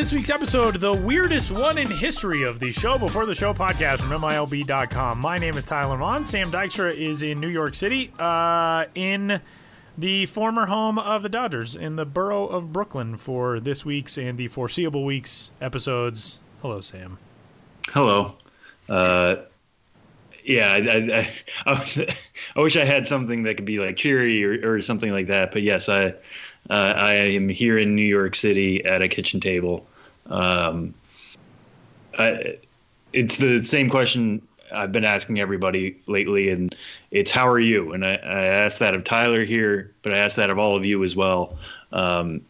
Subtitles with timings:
[0.00, 3.98] This week's episode, the weirdest one in history of the show before the show podcast
[3.98, 5.20] from MILB.com.
[5.20, 6.24] My name is Tyler Maun.
[6.24, 9.42] Sam Dykstra is in New York City, uh, in
[9.98, 14.38] the former home of the Dodgers in the borough of Brooklyn for this week's and
[14.38, 16.40] the foreseeable week's episodes.
[16.62, 17.18] Hello, Sam.
[17.88, 18.36] Hello.
[18.88, 19.36] Uh,
[20.42, 21.30] yeah, I, I,
[21.66, 22.16] I,
[22.56, 25.52] I, wish I had something that could be like cheery or, or something like that.
[25.52, 26.14] But yes, I
[26.68, 29.86] uh, I am here in New York City at a kitchen table.
[30.30, 30.94] Um,
[32.18, 32.58] I,
[33.12, 34.42] it's the same question
[34.72, 36.74] I've been asking everybody lately, and
[37.10, 37.92] it's how are you?
[37.92, 40.86] And I, I asked that of Tyler here, but I asked that of all of
[40.86, 41.56] you as well.
[41.92, 42.40] Um,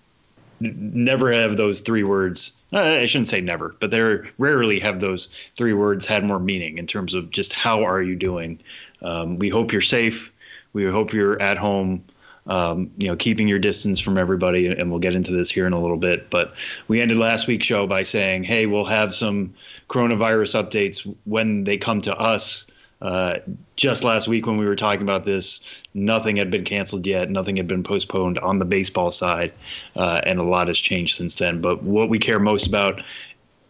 [0.60, 2.52] never have those three words.
[2.72, 6.86] I shouldn't say never, but they rarely have those three words had more meaning in
[6.86, 8.60] terms of just how are you doing.
[9.02, 10.30] Um, we hope you're safe.
[10.72, 12.04] We hope you're at home
[12.46, 14.66] um, you know, keeping your distance from everybody.
[14.66, 16.30] And we'll get into this here in a little bit.
[16.30, 16.54] But
[16.88, 19.54] we ended last week's show by saying, hey, we'll have some
[19.88, 22.66] coronavirus updates when they come to us.
[23.00, 23.38] Uh,
[23.76, 25.60] just last week when we were talking about this,
[25.94, 27.30] nothing had been canceled yet.
[27.30, 29.54] Nothing had been postponed on the baseball side,
[29.96, 31.62] uh, and a lot has changed since then.
[31.62, 33.00] But what we care most about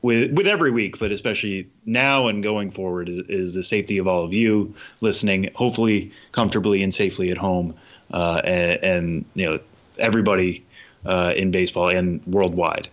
[0.03, 4.09] with with every week, but especially now and going forward, is, is the safety of
[4.09, 7.73] all of you listening, hopefully comfortably and safely at home
[8.13, 9.61] uh, and, and, you know
[9.99, 10.65] everybody
[11.05, 12.89] uh, in baseball and worldwide.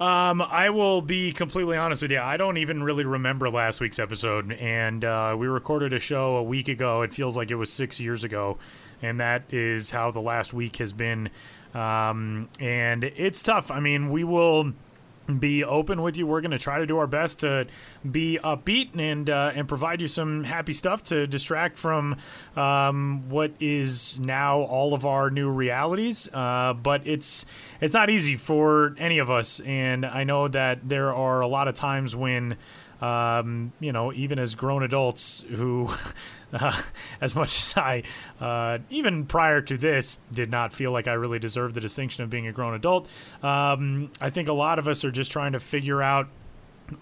[0.00, 2.20] Um, I will be completely honest with you.
[2.20, 6.42] I don't even really remember last week's episode, and uh, we recorded a show a
[6.42, 7.02] week ago.
[7.02, 8.56] It feels like it was six years ago,
[9.02, 11.28] and that is how the last week has been.
[11.74, 13.70] Um, and it's tough.
[13.70, 14.72] I mean, we will
[15.38, 16.26] be open with you.
[16.26, 17.66] We're going to try to do our best to
[18.08, 22.16] be upbeat and uh, and provide you some happy stuff to distract from
[22.56, 26.28] um, what is now all of our new realities.
[26.32, 27.46] Uh, but it's
[27.80, 31.68] it's not easy for any of us, and I know that there are a lot
[31.68, 32.56] of times when
[33.00, 35.88] um, you know, even as grown adults who,
[36.52, 36.80] uh,
[37.20, 38.02] as much as I,
[38.40, 42.30] uh, even prior to this, did not feel like I really deserved the distinction of
[42.30, 43.08] being a grown adult.
[43.42, 46.28] Um, I think a lot of us are just trying to figure out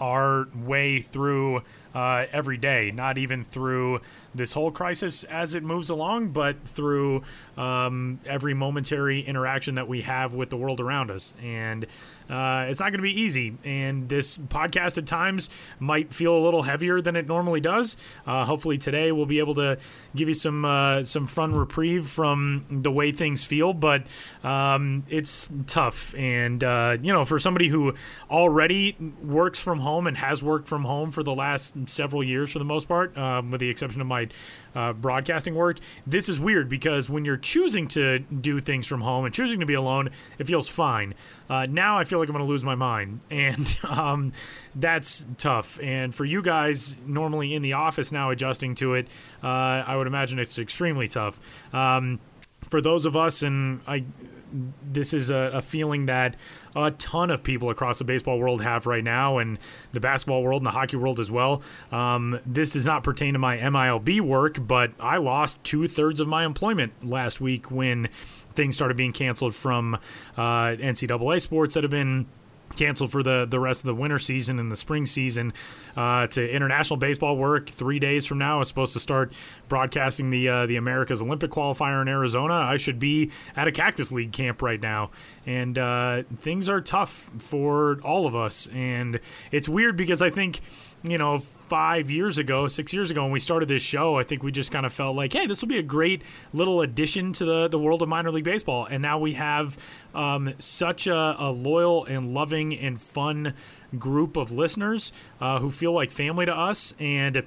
[0.00, 1.62] our way through
[1.94, 4.00] uh, every day, not even through
[4.38, 7.22] this whole crisis as it moves along, but through
[7.56, 11.34] um, every momentary interaction that we have with the world around us.
[11.42, 11.86] And
[12.30, 13.56] uh, it's not going to be easy.
[13.64, 17.96] And this podcast at times might feel a little heavier than it normally does.
[18.26, 19.78] Uh, hopefully today we'll be able to
[20.14, 23.72] give you some uh, some fun reprieve from the way things feel.
[23.72, 24.06] But
[24.44, 27.94] um, it's tough, and uh, you know, for somebody who
[28.30, 32.58] already works from home and has worked from home for the last several years, for
[32.58, 34.27] the most part, um, with the exception of my
[34.74, 35.78] uh, broadcasting work.
[36.06, 39.66] This is weird because when you're choosing to do things from home and choosing to
[39.66, 41.14] be alone, it feels fine.
[41.48, 44.32] Uh, now I feel like I'm going to lose my mind, and um,
[44.74, 45.78] that's tough.
[45.82, 49.08] And for you guys, normally in the office now adjusting to it,
[49.42, 51.40] uh, I would imagine it's extremely tough.
[51.74, 52.20] Um,
[52.70, 54.04] for those of us, and I
[54.82, 56.36] this is a, a, feeling that
[56.74, 59.58] a ton of people across the baseball world have right now, and
[59.92, 61.62] the basketball world and the hockey world as well.
[61.92, 66.28] Um, this does not pertain to my MILB work, but I lost two thirds of
[66.28, 68.08] my employment last week when
[68.54, 69.94] things started being canceled from
[70.36, 72.26] uh, NCAA sports that have been
[72.76, 75.52] canceled for the, the rest of the winter season and the spring season
[75.96, 77.68] uh, to international baseball work.
[77.68, 79.32] Three days from now, I was supposed to start
[79.68, 82.54] broadcasting the uh, the America's Olympic qualifier in Arizona.
[82.54, 85.10] I should be at a Cactus League camp right now,
[85.46, 88.68] and uh, things are tough for all of us.
[88.68, 90.60] And it's weird because I think
[91.02, 94.42] you know, five years ago, six years ago, when we started this show, I think
[94.42, 96.22] we just kind of felt like, hey, this will be a great
[96.52, 98.86] little addition to the, the world of minor league baseball.
[98.86, 99.78] And now we have
[100.14, 103.54] um, such a, a, loyal and loving and fun
[103.98, 106.94] group of listeners uh, who feel like family to us.
[106.98, 107.44] And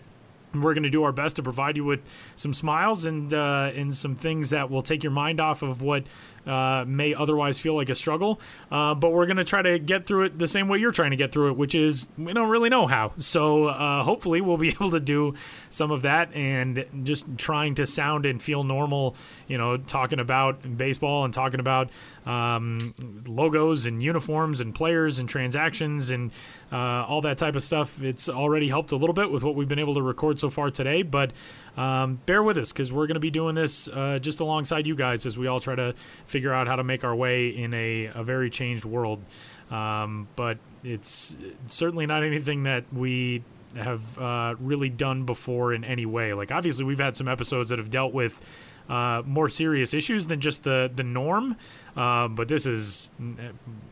[0.54, 2.02] we're going to do our best to provide you with
[2.36, 6.04] some smiles and uh, and some things that will take your mind off of what
[6.46, 8.40] uh, may otherwise feel like a struggle.
[8.72, 11.12] Uh, but we're going to try to get through it the same way you're trying
[11.12, 13.14] to get through it, which is we don't really know how.
[13.20, 15.36] So uh, hopefully we'll be able to do
[15.70, 19.16] some of that and just trying to sound and feel normal,
[19.48, 21.90] you know, talking about baseball and talking about
[22.26, 22.94] um,
[23.28, 26.32] logos and uniforms and players and transactions and
[26.72, 28.02] uh, all that type of stuff.
[28.02, 30.72] It's already helped a little bit with what we've been able to record so far
[30.72, 31.32] today, but
[31.78, 34.96] um, bear with us because we're going to be doing this uh, just alongside you
[34.96, 35.94] guys as we all try to
[36.26, 39.24] figure out how to make our way in a, a very changed world.
[39.70, 41.38] Um, but it's
[41.68, 43.44] certainly not anything that we
[43.76, 46.34] have uh, really done before in any way.
[46.34, 48.42] Like, obviously, we've had some episodes that have dealt with
[48.90, 51.56] uh, more serious issues than just the the norm.
[51.96, 53.10] Uh, but this is,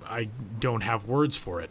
[0.06, 0.28] I
[0.60, 1.70] don't have words for it.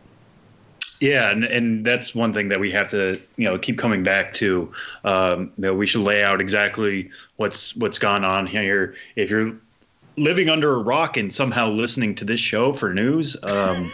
[1.00, 4.32] Yeah, and, and that's one thing that we have to you know keep coming back
[4.34, 4.72] to.
[5.04, 8.94] Um, you know, we should lay out exactly what's what's gone on here.
[9.16, 9.54] If you're
[10.16, 13.92] living under a rock and somehow listening to this show for news, um,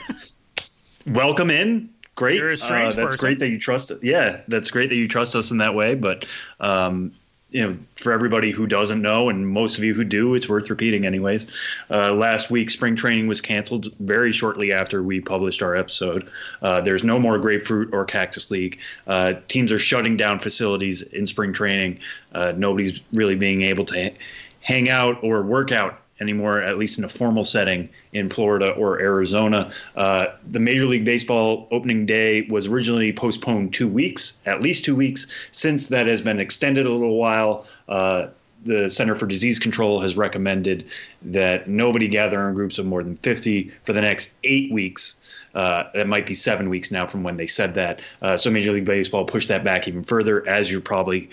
[1.07, 1.91] welcome in.
[2.17, 2.37] Great.
[2.37, 3.19] You're a strange uh, that's person.
[3.19, 3.93] great that you trust.
[4.01, 5.95] Yeah, that's great that you trust us in that way.
[5.95, 6.27] But
[6.61, 7.13] um,
[7.55, 10.69] you know, for everybody who doesn't know, and most of you who do, it's worth
[10.69, 11.47] repeating anyways.
[11.89, 16.29] Uh, last week, spring training was canceled very shortly after we published our episode.
[16.63, 18.81] Uh, there's no more grapefruit or cactus league.
[19.07, 22.01] Uh, teams are shutting down facilities in spring training.
[22.33, 24.13] Uh, nobody's really being able to
[24.61, 29.01] hang out or work out anymore, at least in a formal setting in Florida or
[29.01, 29.73] Arizona.
[29.97, 34.95] Uh, the Major League Baseball opening day was originally postponed two weeks, at least two
[34.95, 35.27] weeks.
[35.51, 38.29] Since that has been extended a little while, uh,
[38.65, 40.87] the Center for Disease Control has recommended
[41.23, 45.17] that nobody gather in groups of more than 50 for the next eight weeks.
[45.55, 48.01] Uh, that might be seven weeks now from when they said that.
[48.23, 51.29] Uh, so Major League Baseball pushed that back even further, as you're probably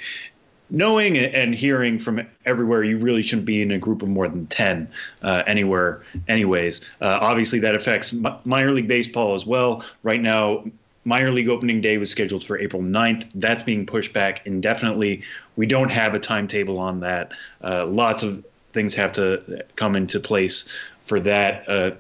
[0.72, 4.48] knowing and hearing from everywhere you really shouldn't be in a group of more than
[4.48, 4.90] 10
[5.22, 6.82] uh, anywhere anyways.
[7.02, 8.14] Uh, obviously that affects
[8.46, 9.86] minor league baseball as well.
[10.02, 10.64] Right now
[11.04, 15.22] minor league opening day was scheduled for april 9th that's being pushed back indefinitely.
[15.56, 17.34] We don't have a timetable on that.
[17.64, 20.68] Uh, lots of things have to come into place
[21.06, 21.68] for that.
[21.68, 21.92] Uh,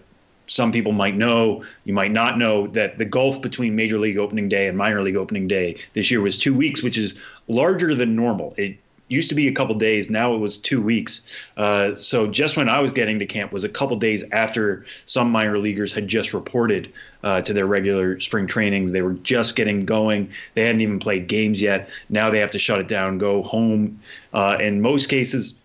[0.51, 4.50] some people might know, you might not know, that the gulf between Major League Opening
[4.50, 7.15] Day and Minor League Opening Day this year was two weeks, which is
[7.51, 8.53] larger than normal.
[8.57, 8.77] It
[9.12, 11.21] used to be a couple days, now it was two weeks.
[11.57, 15.30] Uh, so just when I was getting to camp was a couple days after some
[15.30, 16.92] minor leaguers had just reported
[17.24, 18.92] uh, to their regular spring trainings.
[18.92, 20.30] They were just getting going.
[20.56, 21.89] They hadn't even played games yet.
[22.09, 24.00] Now they have to shut it down, go home.
[24.33, 25.56] Uh, in most cases,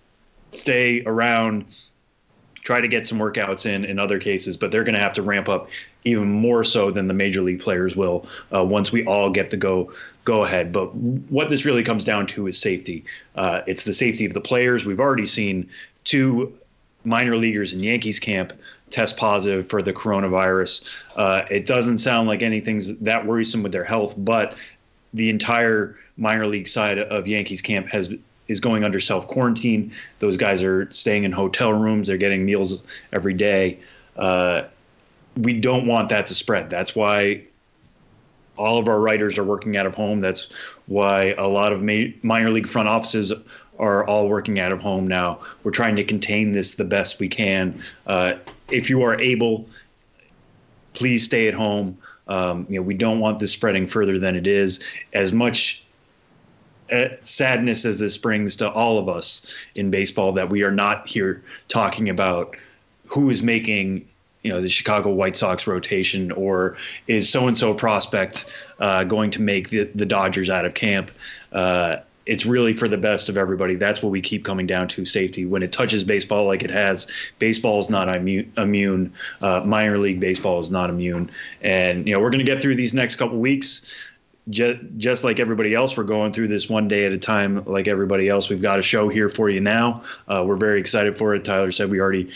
[0.50, 1.64] stay around
[2.66, 5.22] try to get some workouts in in other cases, but they're going to have to
[5.22, 5.70] ramp up
[6.02, 9.56] even more so than the major league players will uh, once we all get the
[9.56, 9.92] go
[10.26, 10.72] go ahead.
[10.72, 13.04] But what this really comes down to is safety.
[13.36, 14.84] Uh, it's the safety of the players.
[14.84, 15.70] We've already seen
[16.04, 16.52] two
[17.04, 18.52] minor leaguers in Yankees camp
[18.90, 20.84] test positive for the coronavirus.
[21.16, 24.56] Uh, it doesn't sound like anything's that worrisome with their health, but
[25.14, 28.12] the entire minor league side of Yankees camp has
[28.48, 29.92] is going under self quarantine.
[30.18, 32.08] Those guys are staying in hotel rooms.
[32.08, 32.80] They're getting meals
[33.12, 33.78] every day.
[34.16, 34.64] Uh,
[35.36, 36.70] we don't want that to spread.
[36.70, 37.42] That's why
[38.56, 40.20] all of our writers are working out of home.
[40.20, 40.48] That's
[40.86, 43.32] why a lot of ma- minor league front offices
[43.78, 45.40] are all working out of home now.
[45.62, 47.82] We're trying to contain this the best we can.
[48.06, 48.34] Uh,
[48.70, 49.68] if you are able,
[50.94, 51.98] please stay at home.
[52.28, 54.82] Um, you know, we don't want this spreading further than it is.
[55.12, 55.84] As much
[56.90, 59.42] uh, sadness as this brings to all of us
[59.74, 62.56] in baseball that we are not here talking about
[63.06, 64.06] who is making
[64.42, 66.76] you know the Chicago White Sox rotation or
[67.06, 68.46] is so and so prospect
[68.78, 71.10] uh, going to make the, the Dodgers out of camp.
[71.52, 73.76] Uh, it's really for the best of everybody.
[73.76, 75.46] That's what we keep coming down to safety.
[75.46, 77.06] When it touches baseball like it has,
[77.38, 78.52] baseball is not immune.
[78.56, 79.12] immune.
[79.40, 81.30] Uh, minor league baseball is not immune.
[81.62, 83.94] And, you know, we're going to get through these next couple weeks
[84.50, 87.88] just, just like everybody else, we're going through this one day at a time, like
[87.88, 88.48] everybody else.
[88.48, 90.04] We've got a show here for you now.
[90.28, 91.44] Uh, we're very excited for it.
[91.44, 92.30] Tyler said we already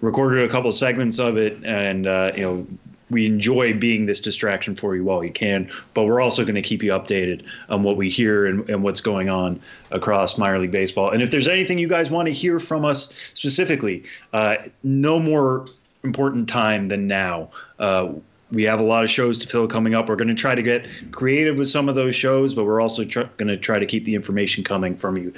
[0.00, 2.66] recorded a couple segments of it, and uh, you know
[3.10, 5.68] we enjoy being this distraction for you while you can.
[5.94, 9.00] But we're also going to keep you updated on what we hear and, and what's
[9.00, 11.10] going on across minor league baseball.
[11.10, 15.66] And if there's anything you guys want to hear from us specifically, uh, no more
[16.04, 17.50] important time than now.
[17.78, 18.12] Uh,
[18.52, 20.08] we have a lot of shows to fill coming up.
[20.08, 23.04] We're going to try to get creative with some of those shows, but we're also
[23.04, 25.32] tr- going to try to keep the information coming from you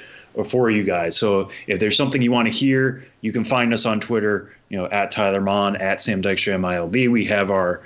[0.44, 1.16] for you guys.
[1.16, 4.78] So if there's something you want to hear, you can find us on Twitter, you
[4.78, 7.10] know, at Tyler Maun, at Sam Dykstra MILB.
[7.10, 7.82] We have our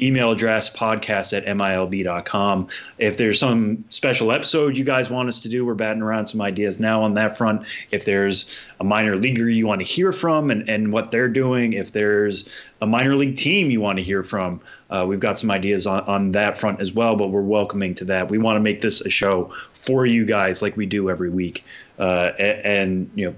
[0.00, 2.68] email address podcast at milb.com.
[2.98, 6.40] If there's some special episode you guys want us to do, we're batting around some
[6.40, 7.66] ideas now on that front.
[7.90, 11.74] If there's a minor leaguer you want to hear from and, and what they're doing,
[11.74, 12.48] if there's
[12.80, 14.60] a minor league team you want to hear from,
[14.90, 18.04] uh, we've got some ideas on, on that front as well, but we're welcoming to
[18.04, 18.30] that.
[18.30, 21.64] We want to make this a show for you guys like we do every week.
[21.98, 23.34] Uh, and, and, you know,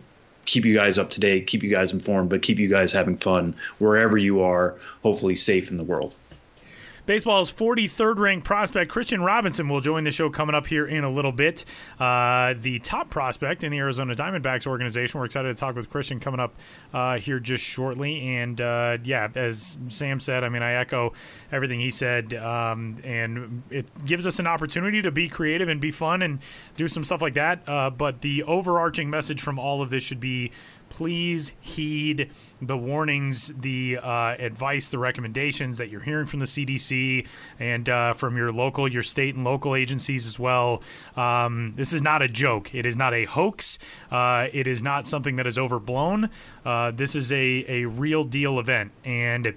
[0.47, 3.17] keep you guys up to date, keep you guys informed, but keep you guys having
[3.17, 6.17] fun wherever you are, hopefully safe in the world.
[7.07, 11.11] Baseball's 43rd ranked prospect, Kristian Robinson, will join the show coming up here in a
[11.11, 11.65] little bit.
[12.01, 15.21] Uh, the top prospect in the Arizona Diamondbacks organization.
[15.21, 16.55] We're excited to talk with Kristian coming up
[16.93, 18.37] uh, here just shortly.
[18.37, 21.13] And uh, yeah, as Sam said, I mean, I echo
[21.53, 22.35] everything he said.
[22.35, 26.41] Um, and it gives us an opportunity to be creative and be fun and
[26.77, 27.69] do some stuff like that.
[27.69, 30.51] Uh, but the overarching message from all of this should be
[30.97, 32.31] please heed
[32.63, 37.27] the warnings, the uh, advice, the recommendations that you're hearing from the CDC
[37.61, 40.83] and uh, from your local, your state, and local agencies as well.
[41.15, 42.75] Um, this is not a joke.
[42.75, 43.79] It is not a hoax.
[44.11, 46.31] Uh, it is not something that is overblown.
[46.65, 48.91] Uh, this is a, a real deal event.
[49.05, 49.55] And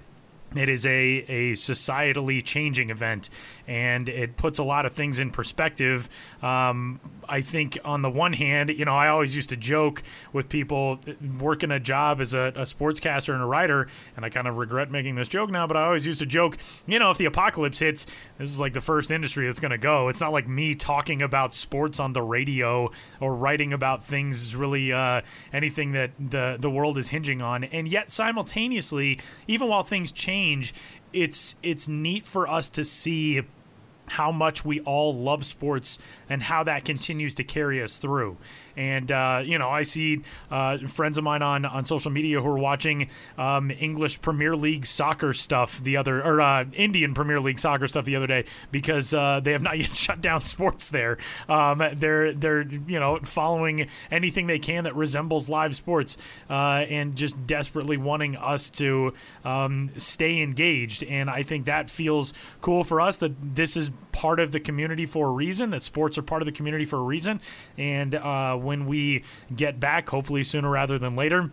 [0.54, 3.30] it is a, a societally changing event
[3.70, 6.08] and it puts a lot of things in perspective.
[6.42, 6.98] Um,
[7.28, 10.98] I think, on the one hand, you know, I always used to joke with people
[11.38, 13.86] working a job as a, a sportscaster and a writer,
[14.16, 16.58] and I kind of regret making this joke now, but I always used to joke,
[16.88, 18.06] you know, if the apocalypse hits,
[18.38, 20.08] this is like the first industry that's going to go.
[20.08, 24.92] It's not like me talking about sports on the radio or writing about things really
[24.92, 25.20] uh,
[25.52, 27.62] anything that the, the world is hinging on.
[27.62, 30.74] And yet, simultaneously, even while things change,
[31.12, 33.42] it's it's neat for us to see
[34.10, 35.98] how much we all love sports
[36.28, 38.36] and how that continues to carry us through.
[38.76, 42.48] And uh, you know, I see uh, friends of mine on on social media who
[42.48, 47.58] are watching um, English Premier League soccer stuff the other, or uh, Indian Premier League
[47.58, 51.18] soccer stuff the other day because uh, they have not yet shut down sports there.
[51.48, 56.16] Um, they're they're you know following anything they can that resembles live sports
[56.48, 59.12] uh, and just desperately wanting us to
[59.44, 61.04] um, stay engaged.
[61.04, 65.06] And I think that feels cool for us that this is part of the community
[65.06, 65.70] for a reason.
[65.70, 67.40] That sports are part of the community for a reason.
[67.78, 71.50] And uh, when we get back, hopefully sooner rather than later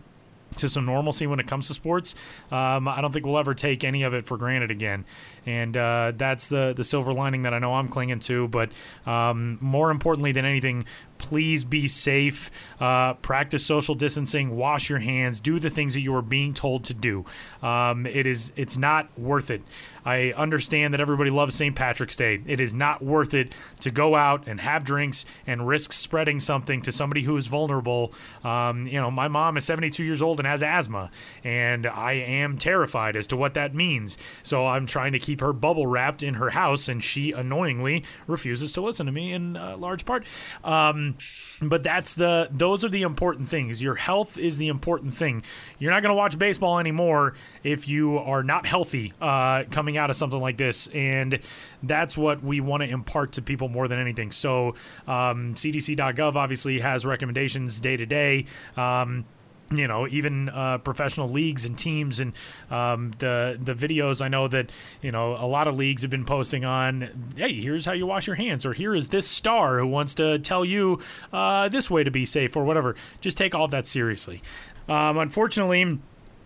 [0.56, 2.14] to some normalcy when it comes to sports.
[2.50, 5.04] Um, I don't think we'll ever take any of it for granted again,
[5.46, 8.48] and uh, that's the the silver lining that I know I'm clinging to.
[8.48, 8.70] But
[9.06, 10.84] um, more importantly than anything,
[11.18, 12.50] please be safe.
[12.80, 14.56] Uh, practice social distancing.
[14.56, 15.40] Wash your hands.
[15.40, 17.24] Do the things that you are being told to do.
[17.62, 19.62] Um, it is it's not worth it.
[20.08, 21.76] I understand that everybody loves St.
[21.76, 22.40] Patrick's Day.
[22.46, 26.80] It is not worth it to go out and have drinks and risk spreading something
[26.82, 28.14] to somebody who is vulnerable.
[28.42, 31.10] Um, you know, my mom is 72 years old and has asthma,
[31.44, 34.16] and I am terrified as to what that means.
[34.42, 38.72] So I'm trying to keep her bubble wrapped in her house, and she annoyingly refuses
[38.72, 40.24] to listen to me in uh, large part.
[40.64, 41.18] Um,
[41.60, 43.82] but that's the those are the important things.
[43.82, 45.42] Your health is the important thing.
[45.78, 50.10] You're not going to watch baseball anymore if you are not healthy uh, coming out
[50.10, 51.40] of something like this, and
[51.82, 54.32] that's what we want to impart to people more than anything.
[54.32, 54.68] So,
[55.06, 58.46] um, CDC.gov obviously has recommendations day to day.
[58.76, 59.26] Um,
[59.70, 62.32] you know, even uh, professional leagues and teams and
[62.70, 64.22] um, the the videos.
[64.22, 67.32] I know that you know a lot of leagues have been posting on.
[67.36, 70.38] Hey, here's how you wash your hands, or here is this star who wants to
[70.38, 71.00] tell you
[71.32, 72.96] uh, this way to be safe, or whatever.
[73.20, 74.42] Just take all of that seriously.
[74.88, 75.98] Um, unfortunately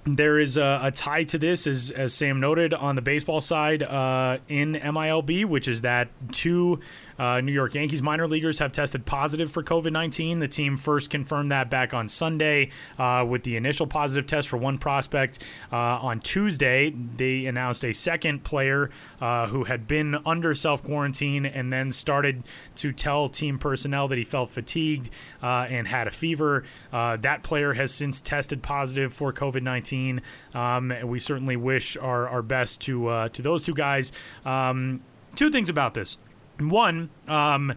[0.05, 3.83] there is a, a, tie to this, as, as Sam noted, on the baseball side
[3.83, 6.81] uh, in MILB, which is that two
[7.23, 10.41] uh, New York Yankees minor leaguers have tested positive for COVID 19.
[10.41, 14.57] The team first confirmed that back on Sunday uh, with the initial positive test for
[14.57, 15.39] one prospect.
[15.73, 21.47] Uh, on Tuesday, they announced a second player uh, who had been under self quarantine
[21.47, 22.43] and then started
[22.75, 25.09] to tell team personnel that he felt fatigued
[25.45, 26.65] uh, and had a fever.
[26.91, 30.21] that player has since tested positive for COVID 19.
[30.55, 34.11] Um, we certainly wish our, our best to uh, to those two guys.
[34.45, 35.03] Um,
[35.37, 36.19] two things about this.
[36.69, 37.75] One, um,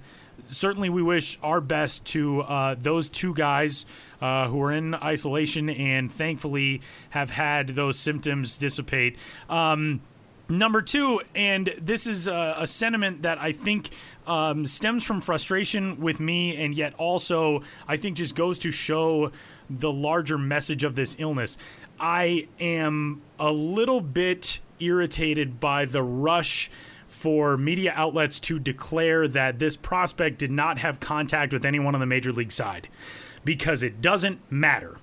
[0.48, 3.86] certainly we wish our best to uh, those two guys
[4.22, 9.18] uh, who are in isolation and thankfully have had those symptoms dissipate.
[9.50, 10.02] Um,
[10.50, 13.90] number two, and this is a, a sentiment that I think
[14.28, 19.32] um, stems from frustration with me, and yet also I think just goes to show
[19.70, 21.58] the larger message of this illness.
[22.00, 26.70] I am a little bit irritated by the rush
[27.08, 32.02] for media outlets to declare that this prospect did not have contact with anyone on
[32.02, 32.88] the major league side
[33.44, 34.98] because it doesn't matter.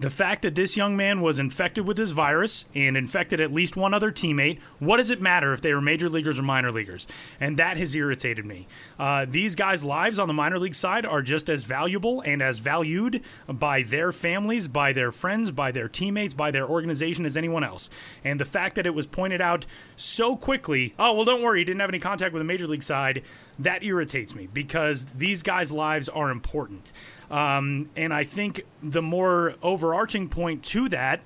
[0.00, 3.76] The fact that this young man was infected with this virus and infected at least
[3.76, 7.06] one other teammate, what does it matter if they were major leaguers or minor leaguers?
[7.38, 8.66] And that has irritated me.
[8.98, 12.60] Uh, these guys' lives on the minor league side are just as valuable and as
[12.60, 17.62] valued by their families, by their friends, by their teammates, by their organization as anyone
[17.62, 17.90] else.
[18.24, 19.66] And the fact that it was pointed out
[19.96, 22.82] so quickly oh, well, don't worry, he didn't have any contact with the major league
[22.82, 23.22] side
[23.58, 26.92] that irritates me because these guys' lives are important.
[27.30, 31.20] Um, and I think the more overarching point to that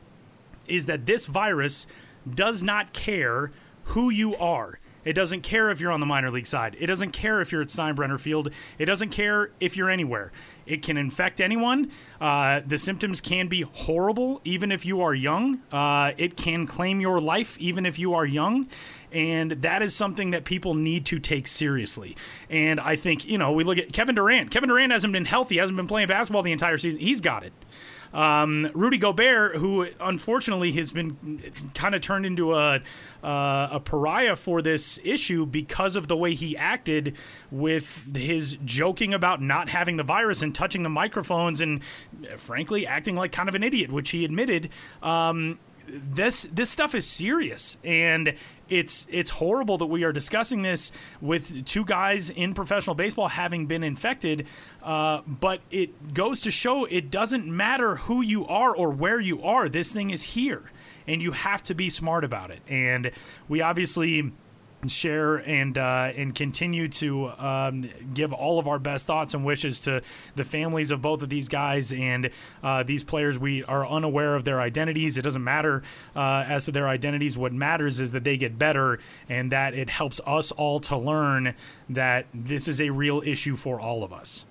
[0.67, 1.87] is that this virus
[2.33, 3.53] does not care
[3.85, 4.79] who you are.
[5.05, 6.77] It doesn't care if you're on the minor league side.
[6.81, 8.51] It doesn't care if you're at Steinbrenner Field.
[8.79, 10.33] It doesn't care if you're anywhere.
[10.65, 11.91] It can infect anyone.
[12.21, 15.61] Uh, the symptoms can be horrible, even if you are young.
[15.71, 18.67] Uh, it can claim your life, even if you are young.
[19.15, 22.17] And that is something that people need to take seriously.
[22.51, 24.51] And I think, you know, we look at Kevin Durant.
[24.51, 26.99] Kevin Durant hasn't been healthy, hasn't been playing basketball the entire season.
[26.99, 27.53] He's got it.
[28.13, 31.43] Um, Rudy Gobert, who unfortunately has been
[31.75, 32.81] kind of turned into a
[33.25, 37.17] uh, a pariah for this issue because of the way he acted
[37.51, 41.83] with his joking about not having the virus and touching the microphones and,
[42.37, 44.69] frankly, acting like kind of an idiot, which he admitted.
[45.03, 48.35] Um, this this stuff is serious and
[48.69, 53.67] it's it's horrible that we are discussing this with two guys in professional baseball having
[53.67, 54.47] been infected
[54.83, 59.43] uh, but it goes to show it doesn't matter who you are or where you
[59.43, 59.69] are.
[59.69, 60.71] This thing is here
[61.07, 62.61] and you have to be smart about it.
[62.69, 63.11] And
[63.49, 64.33] we obviously
[64.91, 69.81] share and uh, and continue to um, give all of our best thoughts and wishes
[69.81, 70.03] to
[70.37, 72.31] the families of both of these guys and
[72.63, 73.39] uh, these players.
[73.39, 75.17] We are unaware of their identities.
[75.19, 75.83] It doesn't matter
[76.15, 77.37] uh, as to their identities.
[77.37, 78.99] What matters is that they get better
[79.29, 81.55] and that it helps us all to learn
[81.89, 84.45] that this is a real issue for all of us.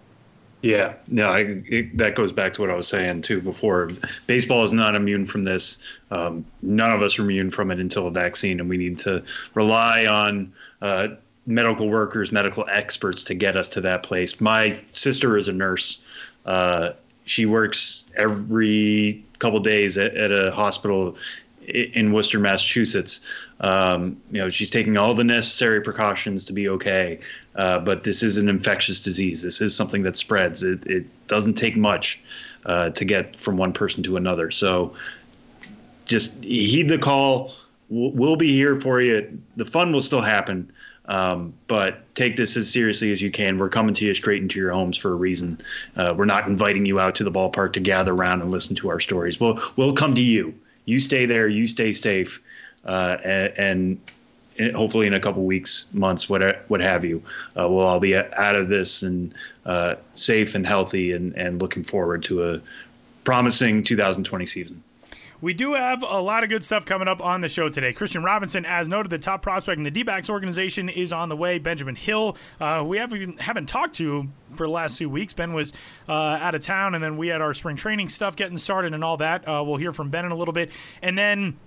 [0.63, 3.91] Yeah, no, I, it, that goes back to what I was saying too before.
[4.27, 5.77] Baseball is not immune from this.
[6.09, 9.21] Um, none of us are immune from it until a vaccine, and we need to
[9.55, 11.09] rely on uh,
[11.45, 14.39] medical workers, medical experts to get us to that place.
[14.39, 15.99] My sister is a nurse.
[16.45, 16.91] Uh,
[17.25, 21.17] she works every couple days at, at a hospital
[21.67, 23.19] in Worcester, Massachusetts.
[23.63, 27.19] Um, you know, she's taking all the necessary precautions to be okay.
[27.55, 29.41] Uh, but this is an infectious disease.
[29.41, 30.63] This is something that spreads.
[30.63, 32.19] It, it doesn't take much
[32.65, 34.51] uh, to get from one person to another.
[34.51, 34.93] So
[36.05, 37.53] just heed the call.
[37.89, 39.39] We'll, be here for you.
[39.55, 40.71] The fun will still happen.
[41.05, 43.57] Um, but take this as seriously as you can.
[43.57, 45.59] We're coming to you straight into your homes for a reason.
[45.95, 48.89] Uh, we're not inviting you out to the ballpark to gather around and listen to
[48.89, 49.39] our stories.
[49.39, 50.53] We'll we'll come to you.
[50.85, 51.47] You stay there.
[51.47, 52.41] You stay safe,
[52.85, 53.99] uh, and,
[54.59, 57.23] and, hopefully in a couple weeks, months, what what have you,
[57.57, 59.33] uh, we'll all be out of this and
[59.65, 62.61] uh, safe and healthy, and and looking forward to a
[63.23, 64.83] promising 2020 season.
[65.43, 67.91] We do have a lot of good stuff coming up on the show today.
[67.91, 71.59] Kristian Robinson, as noted, the top prospect in the D-backs organization is on the way.
[71.59, 75.33] Benjamin Hill, uh, we haven't haven't talked to for the last two weeks.
[75.33, 75.73] Ben was
[76.07, 79.03] uh, out of town, and then we had our spring training stuff getting started and
[79.03, 79.45] all that.
[79.45, 81.57] Uh, we'll hear from Ben in a little bit, and then.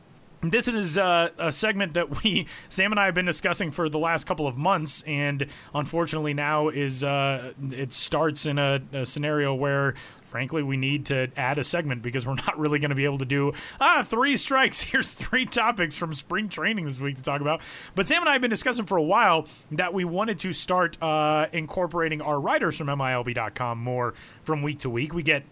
[0.50, 3.98] This is uh, a segment that we, Sam and I, have been discussing for the
[3.98, 9.54] last couple of months, and unfortunately now is uh, it starts in a, a, scenario
[9.54, 9.94] where
[10.26, 13.18] frankly, we need to add a segment because we're not really going to be able
[13.18, 14.80] to do ah three strikes.
[14.92, 17.62] Here's three topics from spring training this week to talk about.
[17.94, 21.00] But Sam and I have been discussing for a while that we wanted to start
[21.02, 25.14] uh, incorporating our writers from MILB.com more from week to week.
[25.14, 25.44] We get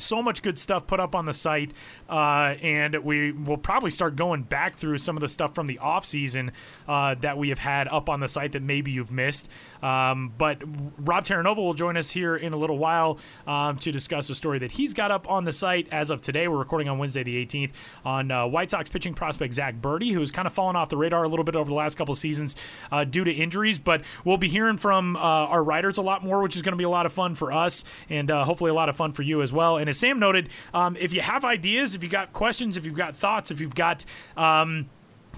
[0.00, 1.72] so much good stuff put up on the site
[2.08, 5.78] uh, and we will probably start going back through some of the stuff from the
[5.78, 6.52] off season
[6.88, 9.48] uh, that we have had up on the site that maybe you've missed.
[9.82, 10.62] Um, but
[10.98, 14.58] rob terranova will join us here in a little while um, to discuss a story
[14.60, 15.88] that he's got up on the site.
[15.90, 17.72] As of today we're recording on wednesday the 18th
[18.04, 21.24] on uh, white sox pitching prospect zack burdi who's kind of fallen off the radar
[21.24, 22.56] a little bit over the last couple of seasons
[22.90, 23.78] uh, due to injuries.
[23.78, 26.78] But we'll be hearing from uh, our writers a lot more which is going to
[26.78, 29.22] be a lot of fun for us and uh, hopefully a lot of fun for
[29.22, 29.76] you as well.
[29.76, 32.94] And as Sam noted, um, if you have ideas, if you've got questions, if you've
[32.94, 34.04] got thoughts, if you've got
[34.36, 34.88] um,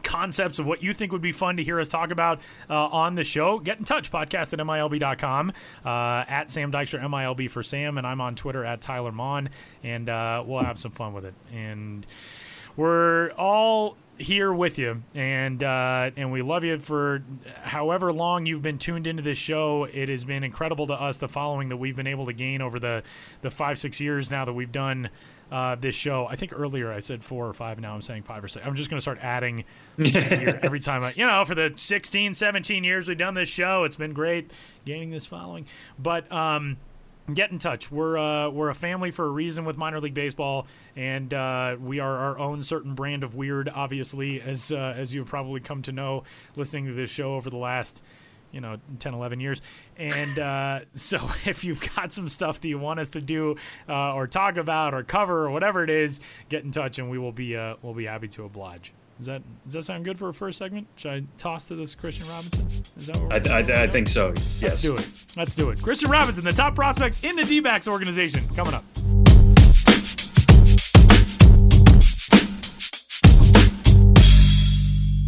[0.03, 3.15] concepts of what you think would be fun to hear us talk about uh, on
[3.15, 4.11] the show, get in touch.
[4.11, 5.53] Podcast at MILB.com.
[5.85, 7.99] Uh, at Sam Dykstra, MILB for Sam.
[7.99, 9.51] And I'm on Twitter at Tyler Maun.
[9.83, 11.35] And uh, we'll have some fun with it.
[11.53, 12.07] And
[12.77, 17.22] we're all here with you, and uh, and we love you for
[17.62, 19.85] however long you've been tuned into this show.
[19.85, 22.78] It has been incredible to us the following that we've been able to gain over
[22.78, 23.02] the
[23.42, 25.11] the five six years now that we've done.
[25.50, 26.26] Uh, this show.
[26.26, 27.78] I think earlier I said four or five.
[27.78, 28.64] Now I'm saying five or six.
[28.64, 29.64] I'm just going to start adding
[29.98, 31.04] every time.
[31.04, 34.50] I, you know, for the 16, 17 years we've done this show, it's been great
[34.87, 35.66] gaining this following.
[35.98, 36.78] But um,
[37.32, 37.90] get in touch.
[37.90, 42.00] We're uh, we're a family for a reason with minor league baseball, and uh, we
[42.00, 43.68] are our own certain brand of weird.
[43.68, 46.24] Obviously, as uh, as you've probably come to know,
[46.56, 48.02] listening to this show over the last
[48.52, 49.62] you know 10 11 years
[49.96, 53.56] and uh, so if you've got some stuff that you want us to do
[53.88, 57.18] uh, or talk about or cover or whatever it is get in touch and we
[57.18, 60.29] will be uh, we'll be happy to oblige does that does that sound good for
[60.29, 60.87] a first segment?
[60.96, 62.68] Should I toss to this Kristian Robinson?
[62.96, 64.29] Is that what I, I, I think so.
[64.29, 64.62] Yes.
[64.62, 65.09] Let's do it.
[65.37, 65.79] Let's do it.
[65.79, 68.85] Kristian Robinson, the top prospect in the D-backs organization, coming up.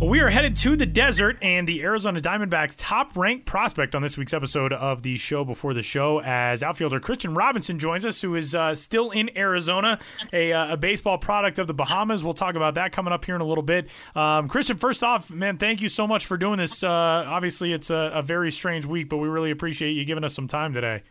[0.04, 4.02] Well, we are headed to the desert, and the Arizona Diamondbacks' top ranked prospect on
[4.02, 8.20] this week's episode of the show before the show, as outfielder Kristian Robinson joins us,
[8.20, 9.98] who is uh, still in Arizona,
[10.30, 12.22] a, uh, a, baseball product of the Bahamas.
[12.22, 13.88] We'll talk about that coming up here in a little bit.
[14.14, 16.84] Um, Kristian, first off, man, thank you so much for doing this.
[16.84, 16.90] Uh,
[17.26, 20.48] obviously, it's a, a very strange week, but we really appreciate you giving us some
[20.48, 21.02] time today.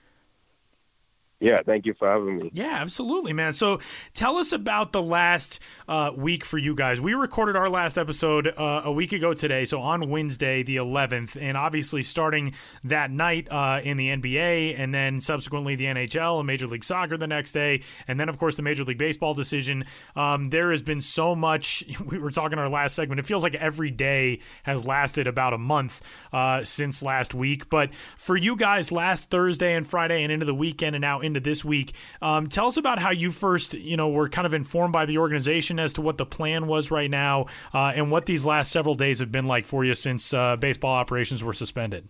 [1.44, 2.52] Yeah, thank you for having me.
[2.54, 3.52] Yeah, absolutely, man.
[3.52, 3.82] So
[4.14, 7.02] tell us about the last uh, week for you guys.
[7.02, 11.36] We recorded our last episode uh, a week ago today, so on Wednesday, the 11th,
[11.40, 12.54] and obviously starting
[12.86, 17.18] that night uh, in the NBA, and then subsequently the NHL and Major League Soccer
[17.18, 19.84] the next day, and then, of course, the Major League Baseball decision.
[20.16, 21.84] Um, there has been so much.
[22.14, 23.20] We were talking our last segment.
[23.20, 26.02] It feels like every day has lasted about a month
[26.32, 27.70] uh, since last week.
[27.70, 31.33] But for you guys, last Thursday and Friday and into the weekend and now in
[31.36, 31.94] into this week.
[32.22, 35.18] Um, tell us about how you first, you know, were kind of informed by the
[35.18, 38.96] organization as to what the plan was right now, uh, and what these last several
[38.96, 42.08] days have been like for you since uh, baseball operations were suspended.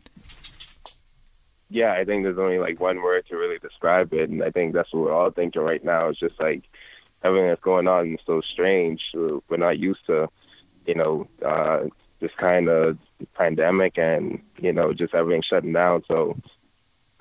[1.70, 4.74] Yeah, I think there's only like one word to really describe it, and I think
[4.74, 6.10] that's what we're all thinking right now.
[6.10, 6.64] It's just like
[7.24, 9.12] everything that's going on is so strange.
[9.14, 10.30] We're not used to,
[10.86, 11.86] you know, uh,
[12.20, 12.98] this kind of
[13.36, 16.04] pandemic and you know just everything shutting down.
[16.08, 16.38] So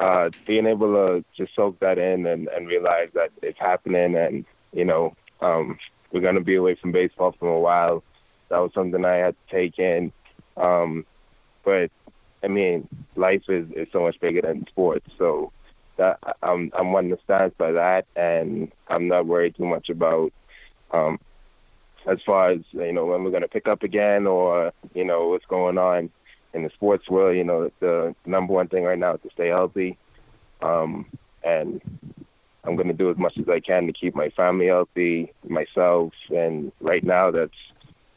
[0.03, 4.45] uh, being able to just soak that in and, and realize that it's happening and,
[4.73, 5.79] you know, um,
[6.11, 8.03] we're going to be away from baseball for a while.
[8.49, 10.13] That was something I had to take in.
[10.57, 11.07] Um,
[11.65, 11.93] but
[12.43, 15.07] I mean, life is, is so much bigger than sports.
[15.17, 15.53] So
[15.99, 18.07] that I'm, I'm one to stand by that.
[18.17, 20.33] And I'm not worried too much about,
[20.91, 21.21] um,
[22.07, 25.29] as far as, you know, when we're going to pick up again or, you know,
[25.29, 26.11] what's going on
[26.55, 29.49] in the sports world, you know, the number one thing right now is to stay
[29.49, 29.97] healthy.
[30.61, 31.07] Um,
[31.43, 31.81] and
[32.65, 36.13] I'm going to do as much as I can to keep my family healthy, myself,
[36.35, 37.53] and right now that's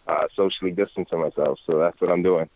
[0.07, 1.59] uh, socially distancing myself.
[1.65, 2.49] So that's what I'm doing.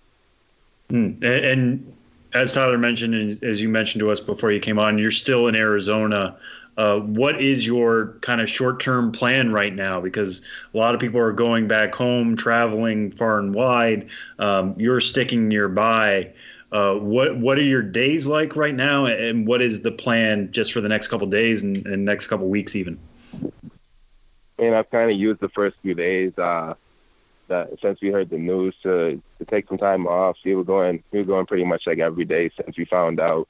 [0.89, 1.23] Mm.
[1.23, 1.95] And, and,
[2.31, 5.47] as Tyler mentioned, and as you mentioned to us before you came on, you're still
[5.47, 6.37] in Arizona.
[6.79, 9.99] Uh, what is your kind of short term plan right now?
[9.99, 10.41] Because
[10.73, 14.07] a lot of people are going back home, traveling far and wide.
[14.39, 16.31] Um, you're sticking nearby.
[16.71, 20.71] Uh, what what are your days like right now, and what is the plan just
[20.71, 22.97] for the next couple days and, and next couple weeks even?
[24.57, 26.75] And I've kind of used the first few days uh,
[27.49, 30.37] that since we heard the news to to take some time off.
[30.45, 33.49] We were going we were going pretty much like every day since we found out.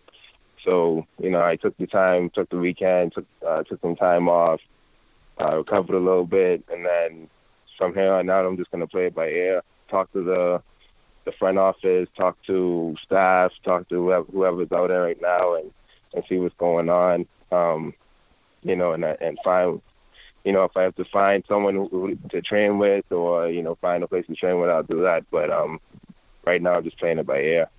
[0.63, 4.28] So you know, I took the time, took the weekend, took uh, took some time
[4.28, 4.60] off,
[5.41, 7.30] uh, recovered a little bit, and then
[7.78, 9.62] from here on out, I'm just gonna play it by ear.
[9.89, 10.62] Talk to the
[11.26, 15.72] the front office, talk to staff, talk to whoever, whoever's out there right now, and
[16.13, 17.26] and see what's going on.
[17.52, 17.93] Um,
[18.63, 19.82] you know, and and find,
[20.43, 23.76] you know, if I have to find someone who, to train with, or you know,
[23.76, 25.26] find a place to train with, I'll do that.
[25.32, 25.80] But um,
[26.45, 27.69] right now, I'm just playing it by ear.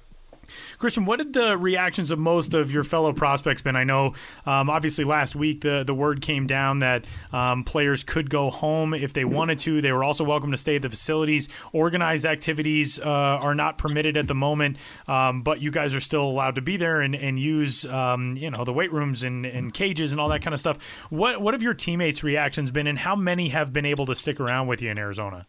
[0.78, 3.76] Kristian, what did the reactions of most of your fellow prospects been?
[3.76, 4.14] I know,
[4.46, 8.94] um, obviously, last week the the word came down that um, players could go home
[8.94, 9.80] if they wanted to.
[9.80, 11.48] They were also welcome to stay at the facilities.
[11.72, 14.76] Organized activities uh, are not permitted at the moment,
[15.08, 18.50] um, but you guys are still allowed to be there and, and use, um, you
[18.50, 20.78] know, the weight rooms and, and cages and all that kind of stuff.
[21.10, 24.40] What what have your teammates' reactions been, and how many have been able to stick
[24.40, 25.46] around with you in Arizona?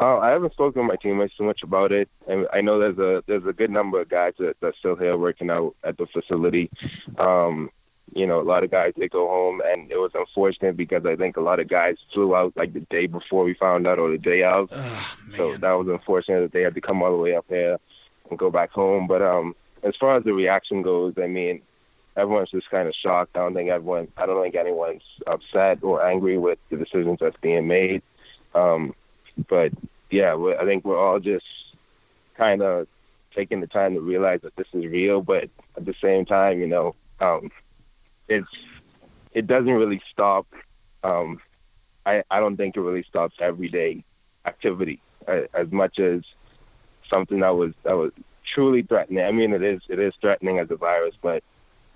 [0.00, 2.98] Uh, I haven't spoken to my teammates too much about it, and I know there's
[2.98, 6.06] a there's a good number of guys that that's still here working out at the
[6.06, 6.70] facility.
[7.18, 7.70] Um,
[8.14, 11.16] you know, a lot of guys they go home, and it was unfortunate because I
[11.16, 14.10] think a lot of guys flew out like the day before we found out, or
[14.10, 14.70] the day of.
[14.72, 17.76] Oh, so that was unfortunate that they had to come all the way up here
[18.30, 19.06] and go back home.
[19.06, 21.60] But um, as far as the reaction goes, I mean,
[22.16, 23.36] everyone's just kind of shocked.
[23.36, 27.36] I don't think everyone, I don't think anyone's upset or angry with the decisions that's
[27.42, 28.02] being made.
[28.54, 28.94] Um,
[29.48, 29.72] but
[30.10, 31.46] yeah, I think we're all just
[32.36, 32.86] kind of
[33.34, 35.22] taking the time to realize that this is real.
[35.22, 37.50] But at the same time, you know, um,
[38.28, 38.48] it's
[39.32, 40.46] it doesn't really stop.
[41.04, 41.40] Um,
[42.06, 44.04] I I don't think it really stops everyday
[44.46, 46.22] activity as much as
[47.10, 48.12] something that was that was
[48.44, 49.24] truly threatening.
[49.24, 51.42] I mean, it is it is threatening as a virus, but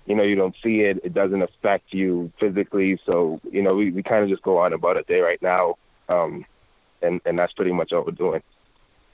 [0.05, 0.99] you know, you don't see it.
[1.03, 2.99] It doesn't affect you physically.
[3.05, 5.77] So, you know, we, we kind of just go on about it day right now.
[6.09, 6.45] Um,
[7.01, 8.41] and, and that's pretty much all we're doing.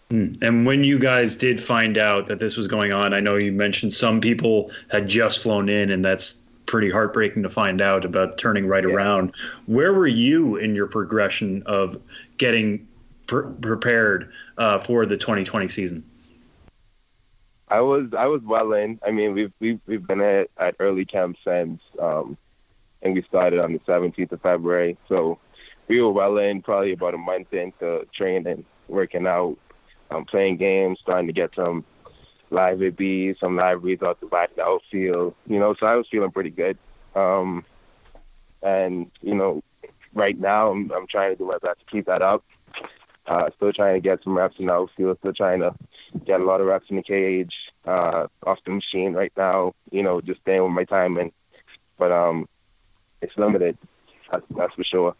[0.09, 0.33] Hmm.
[0.41, 3.51] And when you guys did find out that this was going on, I know you
[3.51, 8.37] mentioned some people had just flown in, and that's pretty heartbreaking to find out about
[8.37, 8.93] turning right yeah.
[8.93, 9.33] around.
[9.65, 12.01] Where were you in your progression of
[12.37, 12.87] getting
[13.27, 16.03] prepared uh, for the 2020 season?
[17.69, 18.99] I was I was well in.
[19.05, 22.37] I mean, we've we've we've been at, at early camp since, um,
[23.01, 24.97] and we started on the 17th of February.
[25.07, 25.39] So
[25.87, 29.57] we were well in, probably about a month into training, working out,
[30.09, 31.85] um, playing games, starting to get some
[32.49, 35.35] live AB, some live reads out the back the outfield.
[35.47, 36.77] You know, so I was feeling pretty good.
[37.15, 37.65] Um,
[38.61, 39.63] and you know,
[40.13, 42.43] right now I'm I'm trying to do my best to keep that up.
[43.27, 45.17] Uh, still trying to get some reps in the outfield.
[45.19, 45.73] Still trying to
[46.25, 49.73] get a lot of reps in the cage, uh, off the machine right now.
[49.91, 51.31] You know, just staying with my timing.
[51.97, 52.47] But um,
[53.21, 53.77] it's limited.
[54.31, 55.15] That's, that's for sure.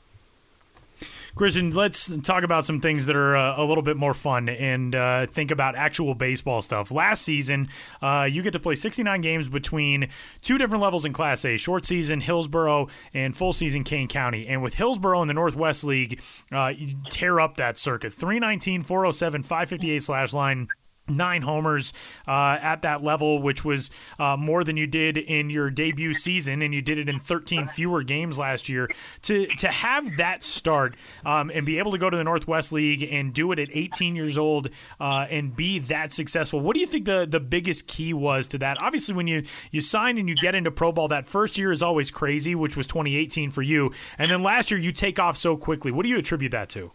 [1.36, 4.94] Kristian, let's talk about some things that are uh, a little bit more fun and
[4.94, 6.92] uh, think about actual baseball stuff.
[6.92, 7.70] Last season,
[8.02, 10.10] uh, you get to play 69 games between
[10.42, 14.48] two different levels in Class A short season, Hillsboro, and full season, Kane County.
[14.48, 19.44] And with Hillsboro in the Northwest League, uh, you tear up that circuit 319, 407,
[19.44, 20.68] 558 slash line
[21.08, 21.94] nine homers
[22.28, 26.62] uh, at that level, which was uh, more than you did in your debut season,
[26.62, 28.90] and you did it in 13 fewer games last year.
[29.24, 33.04] To to have that start um, and be able to go to the Northwest League
[33.04, 36.88] and do it at 18 years old uh, and be that successful, what do you
[36.88, 38.82] think the the biggest key was to that?
[38.82, 41.84] Obviously, when you you sign and you get into pro ball, that first year is
[41.84, 45.58] always crazy, which was 2018 for you, and then last year you take off so
[45.58, 45.92] quickly.
[45.92, 46.92] What do you attribute that to?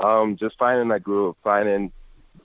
[0.00, 1.92] Um, just finding that groove, finding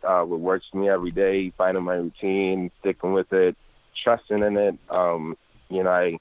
[0.03, 3.55] uh, what works for me every day, finding my routine, sticking with it,
[3.95, 4.77] trusting in it.
[4.89, 5.37] Um,
[5.69, 6.19] you know, I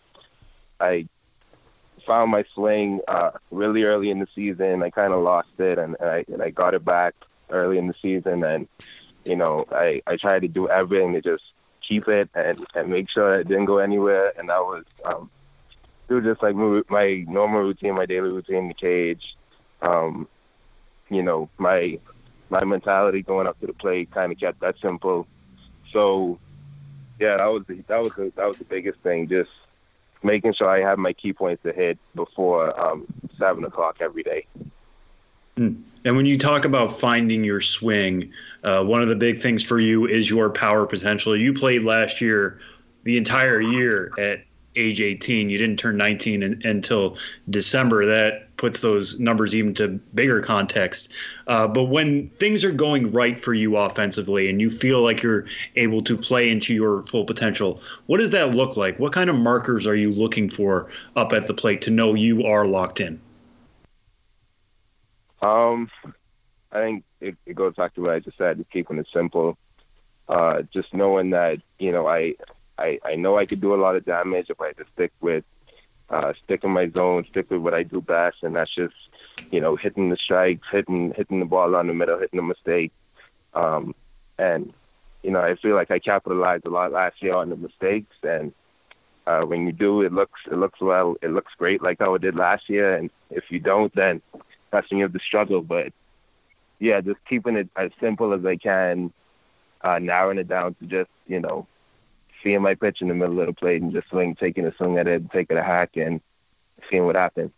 [0.81, 1.09] I
[2.07, 4.83] found my swing uh, really early in the season.
[4.83, 7.15] I kind of lost it, and, and I and I got it back
[7.51, 8.69] early in the season, and
[9.25, 11.45] you know, I I tried to do everything to just
[11.81, 14.33] keep it and and make sure it didn't go anywhere.
[14.39, 15.31] And that was um,
[16.09, 19.37] through just like my normal routine, my daily routine in the cage.
[19.81, 20.29] Um,
[21.15, 21.99] you know, my
[22.51, 25.27] my mentality going up to the plate kind of kept that simple.
[25.93, 26.39] So,
[27.19, 29.29] yeah, that was the, that was the, that was the biggest thing.
[29.29, 29.51] Just
[30.23, 33.07] making sure I have my key points to hit before um,
[33.39, 34.47] seven o'clock every day.
[35.57, 35.75] Hmm.
[36.05, 38.33] And when you talk about finding your swing,
[38.65, 41.37] uh, one of the big things for you is your power potential.
[41.37, 42.61] You played last year,
[43.05, 44.45] the entire year at
[44.77, 45.51] age 18.
[45.51, 47.17] You didn't turn 19 in, until
[47.51, 48.07] December.
[48.07, 51.13] That puts those numbers even to bigger context.
[51.49, 55.47] Uh, but when things are going right for you offensively and you feel like you're
[55.75, 58.97] able to play into your full potential, what does that look like?
[59.01, 62.47] What kind of markers are you looking for up at the plate to know you
[62.47, 63.21] are locked in?
[65.41, 65.91] Um,
[66.71, 69.59] I think it, it goes back to what I just said, just keeping it simple.
[70.29, 72.35] Uh, just knowing that, you know, I
[72.79, 75.43] I, I know I could do a lot of damage if I just stick with
[76.13, 78.95] uh, stick in my zone, stick with what I do best, and that's just
[79.51, 82.93] you know hitting the strikes, hitting hitting the ball on the middle, hitting the mistake,
[83.55, 83.95] um,
[84.39, 84.73] and
[85.23, 88.53] you know I feel like I capitalized a lot last year on the mistakes, and
[89.27, 92.23] uh, when you do, it looks it looks well, it looks great like how it
[92.23, 94.21] did last year, and if you don't, then
[94.71, 95.63] that's when you have to struggle.
[95.63, 95.93] But
[96.79, 99.13] yeah, just keeping it as simple as I can,
[99.83, 101.67] uh, narrowing it down to just you know
[102.43, 104.99] seeing my pitch in the middle of the plate and just swing, taking a swing
[104.99, 106.21] at it, taking a hack, and
[106.91, 107.53] seeing what happens.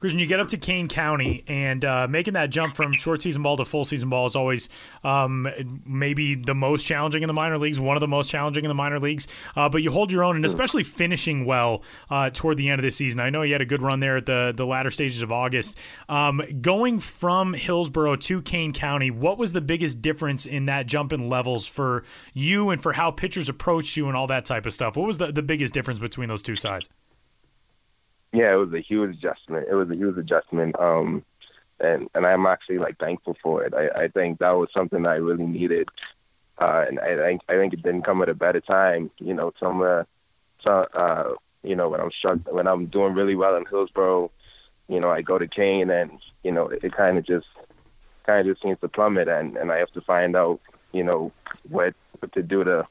[0.00, 3.42] Kristian, you get up to Kane County, and uh, making that jump from short season
[3.42, 4.70] ball to full season ball is always
[5.04, 5.46] um,
[5.84, 8.74] maybe the most challenging in the minor leagues, one of the most challenging in the
[8.74, 9.26] minor leagues.
[9.54, 12.82] Uh, but you hold your own, and especially finishing well uh, toward the end of
[12.82, 13.20] the season.
[13.20, 15.76] I know you had a good run there at the the latter stages of August.
[16.08, 21.12] Um, going from Hillsboro to Kane County, what was the biggest difference in that jump
[21.12, 24.72] in levels for you and for how pitchers approached you and all that type of
[24.72, 24.96] stuff?
[24.96, 26.88] What was the, the biggest difference between those two sides?
[28.32, 29.68] Yeah, it was a huge adjustment.
[29.68, 30.78] It was a huge adjustment.
[30.78, 31.24] Um,
[31.80, 33.74] and and I'm actually like thankful for it.
[33.74, 35.88] I, I think that was something I really needed.
[36.58, 39.10] Uh, and I think I think it didn't come at a better time.
[39.18, 40.06] You know, somewhere,
[40.62, 44.30] so, uh, you know, when I'm struck, when I'm doing really well in Hillsboro,
[44.88, 47.46] you know, I go to Kane, and you know, it, it kind of just
[48.24, 50.60] kind of just seems to plummet, and and I have to find out,
[50.92, 51.32] you know,
[51.68, 52.86] what what to do to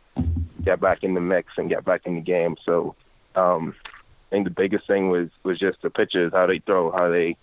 [0.64, 2.58] get back in the mix and get back in the game.
[2.66, 2.96] So,
[3.36, 3.76] um,
[4.30, 7.36] I think the biggest thing was was just the pitches, how they throw, how they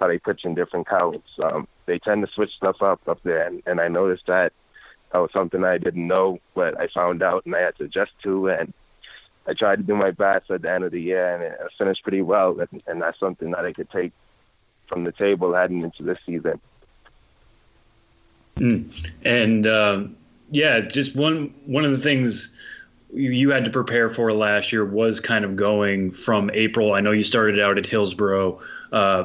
[0.00, 1.28] how they pitch in different counts.
[1.42, 4.52] Um, they tend to switch stuff up up there, and, and I noticed that
[5.12, 8.12] that was something I didn't know, but I found out and I had to adjust
[8.22, 8.48] to.
[8.48, 8.72] And
[9.46, 12.02] I tried to do my best at the end of the year, and I finished
[12.02, 12.58] pretty well.
[12.58, 14.12] And, and that's something that I could take
[14.86, 16.60] from the table heading into this season.
[18.56, 19.10] Mm.
[19.24, 20.16] And um,
[20.50, 22.54] yeah, just one one of the things
[23.12, 26.94] you had to prepare for last year was kind of going from April.
[26.94, 28.60] I know you started out at Hillsboro.
[28.90, 29.24] Uh,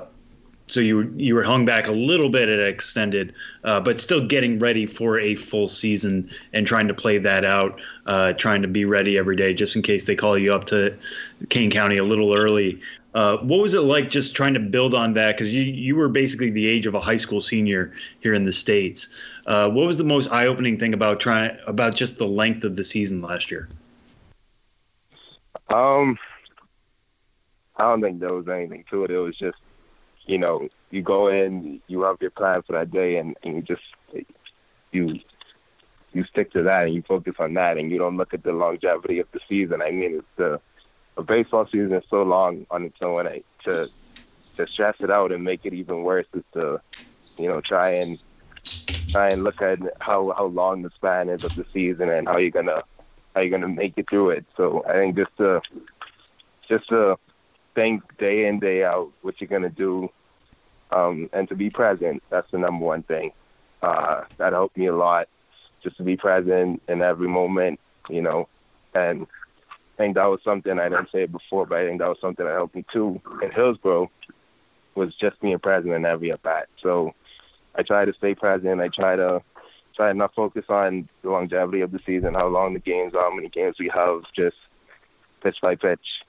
[0.67, 4.60] so you you were hung back a little bit at extended, uh, but still getting
[4.60, 8.86] ready for a full season and trying to play that out, uh, trying to be
[8.86, 10.95] ready every day just in case they call you up to
[11.49, 12.80] Kane County a little early.
[13.13, 15.36] Uh, what was it like just trying to build on that?
[15.36, 18.51] Because you you were basically the age of a high school senior here in the
[18.51, 19.10] states.
[19.45, 22.75] Uh, what was the most eye opening thing about trying about just the length of
[22.75, 23.69] the season last year?
[25.69, 26.17] Um,
[27.77, 29.12] I don't think there was anything to it.
[29.12, 29.58] It was just
[30.28, 33.62] you know, you go in, you have your plan for that day, and, and you
[33.63, 33.82] just
[34.92, 35.20] you
[36.13, 38.52] you stick to that and you focus on that, and you don't look at the
[38.54, 39.82] longevity of the season.
[39.82, 40.60] I mean, it's the
[41.18, 43.28] a baseball season is so long on its own.
[43.28, 43.90] I, to
[44.58, 46.80] to stress it out and make it even worse is to
[47.38, 48.20] you know try and
[49.12, 52.38] try and look at how how long the span is of the season and how
[52.38, 52.84] you're gonna
[53.36, 54.46] how you're gonna make it through it.
[54.58, 55.62] So I think just to
[56.70, 57.18] just to
[57.76, 60.10] think day in day out what you're gonna do
[60.91, 62.23] um, and to be present.
[62.30, 63.32] That's the number one thing.
[63.82, 65.28] Uh, that helped me a lot,
[65.84, 68.47] just to be present in every moment, you know.
[68.93, 69.28] And
[69.71, 72.45] I think that was something I didn't say before, but I think that was something
[72.45, 74.10] that helped me too in Hillsboro
[74.95, 76.67] was just being present in every at bat.
[76.82, 77.13] So
[77.76, 78.82] I try to stay present.
[78.82, 79.41] I try to
[79.95, 83.30] try to not focus on the longevity of the season, how long the games are,
[83.30, 84.58] how many games we have, just
[85.41, 86.23] pitch by pitch.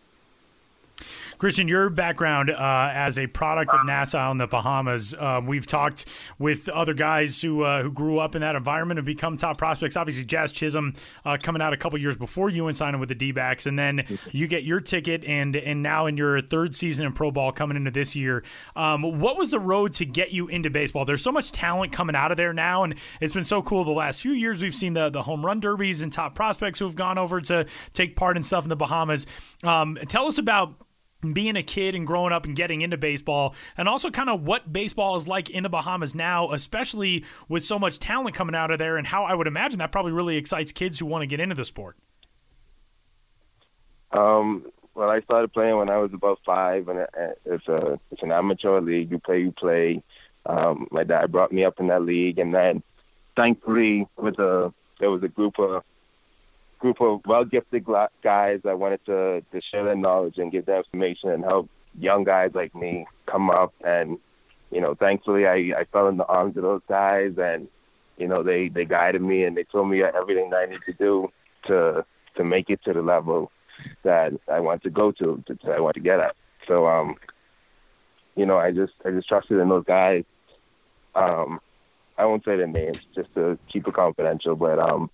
[1.38, 6.06] Kristian, your background uh, as a product of Nassau in the Bahamas, um, we've talked
[6.38, 9.96] with other guys who uh, who grew up in that environment and become top prospects.
[9.96, 13.14] Obviously, Jazz Chisholm uh, coming out a couple years before you and signing with the
[13.14, 17.06] D backs, and then you get your ticket, and and now in your third season
[17.06, 18.42] in pro ball coming into this year.
[18.74, 21.04] Um, what was the road to get you into baseball?
[21.04, 23.92] There's so much talent coming out of there now, and it's been so cool the
[23.92, 24.60] last few years.
[24.60, 27.66] We've seen the the home run derbies and top prospects who have gone over to
[27.94, 29.26] take part in stuff in the Bahamas.
[29.62, 30.74] Um, tell us about
[31.32, 34.72] being a kid and growing up and getting into baseball, and also kind of what
[34.72, 38.78] baseball is like in the Bahamas now, especially with so much talent coming out of
[38.78, 41.40] there, and how I would imagine that probably really excites kids who want to get
[41.40, 41.96] into the sport.
[44.12, 47.06] Um, well, I started playing when I was about five, and
[47.44, 49.10] it's a it's an amateur league.
[49.10, 50.02] You play, you play.
[50.46, 52.82] Um, my dad brought me up in that league, and then
[53.36, 55.82] thankfully, with a there was a group of
[56.78, 57.84] group of well gifted
[58.22, 62.24] guys that wanted to, to share their knowledge and give their information and help young
[62.24, 63.74] guys like me come up.
[63.84, 64.18] And,
[64.70, 67.68] you know, thankfully I, I fell in the arms of those guys and,
[68.16, 70.92] you know, they, they guided me and they told me everything that I need to
[70.92, 71.32] do
[71.66, 72.04] to
[72.36, 73.50] to make it to the level
[74.04, 76.36] that I want to go to, to I want to get at.
[76.66, 77.16] So um,
[78.36, 80.24] you know, I just I just trusted in those guys.
[81.14, 81.60] Um,
[82.16, 85.10] I won't say their names just to keep it confidential, but um,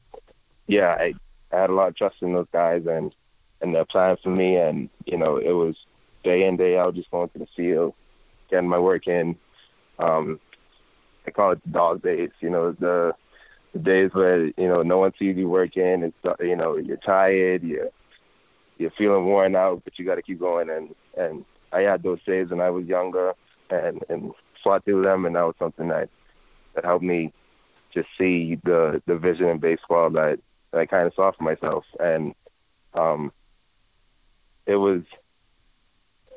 [0.66, 1.14] yeah, I
[1.54, 3.14] I had a lot of trust in those guys and
[3.60, 4.56] and their plan for me.
[4.56, 5.76] And you know, it was
[6.22, 7.94] day in day out, just going to the field,
[8.50, 9.36] getting my work in.
[9.98, 10.40] Um,
[11.26, 12.30] I call it the dog days.
[12.40, 13.14] You know, the
[13.72, 16.02] the days where you know no one sees you working.
[16.02, 17.90] It's you know you're tired, you're
[18.78, 20.70] you're feeling worn out, but you got to keep going.
[20.70, 23.32] And and I had those days when I was younger,
[23.70, 26.08] and and fought through them, and that was something that
[26.74, 27.32] that helped me
[27.92, 30.40] just see the the vision in baseball that
[30.74, 32.34] that I kind of saw for myself, and
[32.94, 33.32] um,
[34.66, 35.02] it was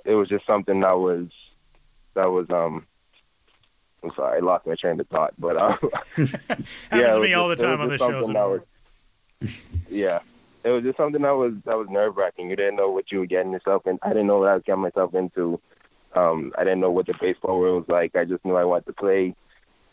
[0.05, 1.27] it was just something that was
[2.13, 2.85] that was um
[4.03, 5.77] I'm sorry, I lost my train of thought, but um,
[6.15, 8.29] happens yeah, to me all the time on the shows.
[8.29, 8.61] Was,
[9.89, 10.19] yeah,
[10.63, 12.49] it was just something that was that was nerve wracking.
[12.49, 13.97] You didn't know what you were getting yourself in.
[14.03, 15.59] I didn't know what I was getting myself into.
[16.15, 18.15] Um, I didn't know what the baseball world was like.
[18.15, 19.35] I just knew I wanted to play.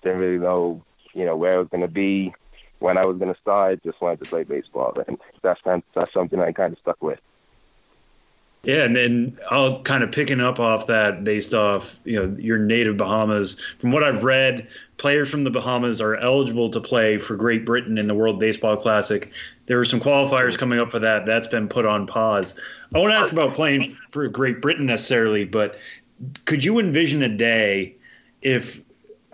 [0.02, 2.34] Didn't really know, you know, where I was going to be
[2.78, 5.94] when I was going to start, just wanted to play baseball, and that's kind of,
[5.94, 7.20] that's something I kind of stuck with.
[8.64, 12.58] Yeah, and then I'll kind of picking up off that based off you know your
[12.58, 13.56] native Bahamas.
[13.78, 17.98] From what I've read, players from the Bahamas are eligible to play for Great Britain
[17.98, 19.30] in the World Baseball Classic.
[19.66, 21.26] There are some qualifiers coming up for that.
[21.26, 22.58] That's been put on pause.
[22.94, 25.76] I want to ask about playing for Great Britain necessarily, but
[26.46, 27.94] could you envision a day
[28.40, 28.80] if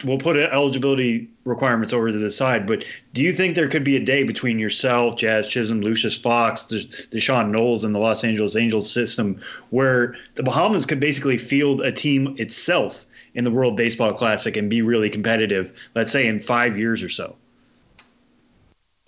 [0.04, 2.66] we'll put eligibility requirements over to the side.
[2.66, 6.64] But do you think there could be a day between yourself, Jazz Chisholm, Lucius Fox,
[7.10, 9.40] D'Shawn Knowles, and the Los Angeles Angels system
[9.70, 14.68] where the Bahamas could basically field a team itself in the World Baseball Classic and
[14.68, 17.36] be really competitive, let's say in five years or so?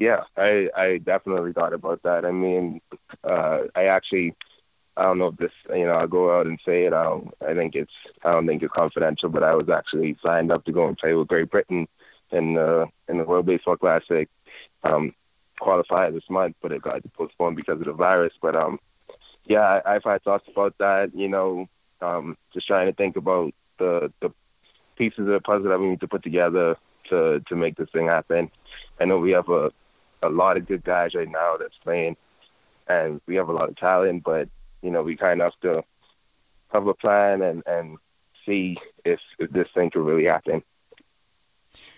[0.03, 2.24] yeah, I I definitely thought about that.
[2.24, 2.80] I mean,
[3.22, 4.34] uh, I actually
[4.97, 6.93] I don't know if this, you know, I'll go out and say it.
[6.93, 7.93] I don't, I think it's,
[8.24, 11.14] I don't think it's confidential, but I was actually signed up to go and play
[11.14, 11.88] with Great Britain
[12.30, 14.28] in the in the World Baseball Classic.
[14.84, 15.14] Um,
[15.61, 18.32] qualify this month, but it got postponed because of the virus.
[18.40, 18.80] But um,
[19.47, 21.14] yeah, I, I've had thoughts about that.
[21.14, 21.68] You know,
[22.01, 24.30] um, just trying to think about the the
[24.97, 26.76] pieces of the puzzle that we need to put together
[27.09, 28.51] to to make this thing happen.
[29.01, 29.72] I know we have a
[30.22, 32.16] a lot of good guys right now that's playing,
[32.88, 34.49] and we have a lot of talent, but
[34.83, 35.85] you know, we kind of have to
[36.72, 37.99] have a plan and and
[38.47, 40.62] see if, if this thing could really happen.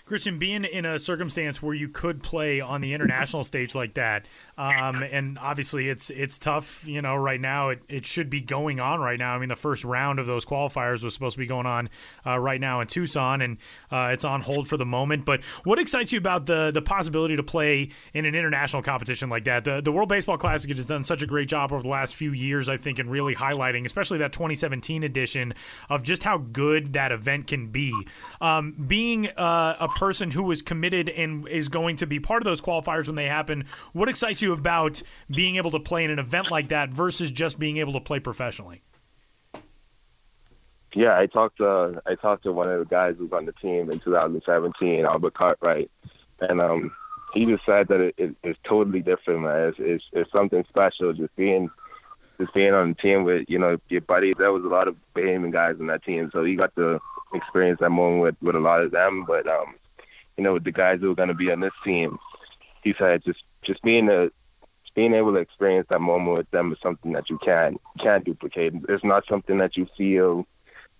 [0.06, 4.26] Kristian, being in a circumstance where you could play on the international stage like that,
[4.58, 7.70] um, and obviously it's it's tough, you know, right now.
[7.70, 9.34] It, it should be going on right now.
[9.34, 11.88] I mean, the first round of those qualifiers was supposed to be going on
[12.26, 13.56] uh, right now in Tucson, and
[13.90, 15.24] uh, it's on hold for the moment.
[15.24, 19.44] But what excites you about the the possibility to play in an international competition like
[19.44, 19.64] that?
[19.64, 22.32] The the World Baseball Classic has done such a great job over the last few
[22.32, 25.54] years, I think, in really highlighting, especially that 2017 edition,
[25.88, 27.94] of just how good that event can be.
[28.42, 32.44] Um, being uh, a person who is committed and is going to be part of
[32.44, 36.18] those qualifiers when they happen, what excites you about being able to play in an
[36.18, 38.82] event like that versus just being able to play professionally?
[40.94, 43.52] Yeah, I talked to I talked to one of the guys who was on the
[43.52, 45.90] team in 2017, Albert Cartwright,
[46.40, 46.92] and um,
[47.32, 49.68] he just said that it, it, it's totally different, man.
[49.68, 51.68] It's, it's, it's something special just being
[52.40, 54.34] just being on the team with you know your buddies.
[54.38, 57.00] There was a lot of Bahamian guys on that team, so he got to
[57.34, 59.24] experience that moment with with a lot of them.
[59.26, 59.74] But um,
[60.36, 62.18] you know, with the guys who are going to be on this team,
[62.82, 64.30] he said just just being a
[64.94, 68.72] being able to experience that moment with them is something that you can can't duplicate.
[68.88, 70.46] It's not something that you feel.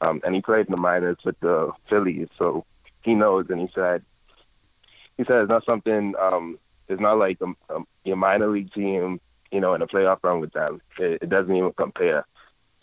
[0.01, 2.65] Um, and he played in the minors with the Phillies, so
[3.03, 3.47] he knows.
[3.49, 4.03] And he said,
[5.17, 6.15] he said it's not something.
[6.21, 6.59] Um,
[6.89, 9.21] it's not like a, a, your minor league team,
[9.51, 10.81] you know, in a playoff run with them.
[10.99, 12.27] It, it doesn't even compare.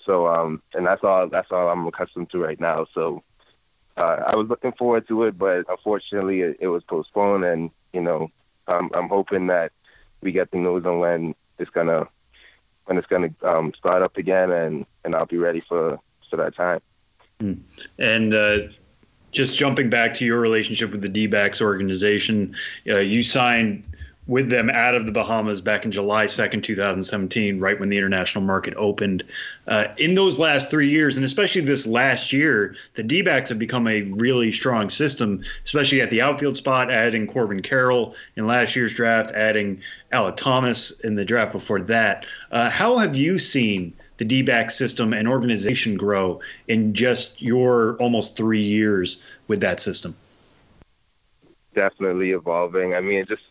[0.06, 1.28] So, um, and that's all.
[1.28, 2.88] That's all I'm accustomed to right now.
[2.94, 3.22] So,
[3.98, 7.44] uh, I was looking forward to it, but unfortunately, it, it was postponed.
[7.44, 8.32] And you know,
[8.68, 9.72] I'm, I'm hoping that
[10.22, 12.08] we get the news on when it's gonna
[12.86, 16.56] when it's gonna um, start up again, and and I'll be ready for for that
[16.56, 16.82] time.
[17.40, 17.54] Hmm.
[18.00, 18.60] And uh,
[19.32, 22.56] just jumping back to your relationship with the D-backs organization,
[22.88, 23.84] uh, you signed
[24.32, 28.42] with them out of the Bahamas back in July 2nd, 2017, right when the international
[28.42, 29.26] market opened.
[29.68, 33.60] Uh, in those last three years, and especially this last year, the D backs have
[33.60, 38.74] become a really strong system, especially at the outfield spot, adding Corbin Carroll in last
[38.74, 39.82] year's draft, adding
[40.14, 42.26] Alek Thomas in the draft before that.
[42.54, 47.98] Uh, how have you seen the D back system and organization grow in just your
[47.98, 49.18] almost three years
[49.50, 50.16] with that system?
[51.76, 52.94] Definitely evolving.
[52.94, 53.51] I mean, just just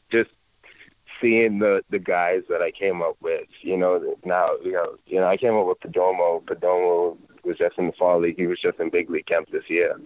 [1.21, 3.47] seeing the the guys that I came up with.
[3.63, 6.43] You know, now you know, you know, I came up with Perdomo.
[6.45, 8.39] Perdomo was just in the fall league.
[8.39, 9.99] He was just in big league camp this year.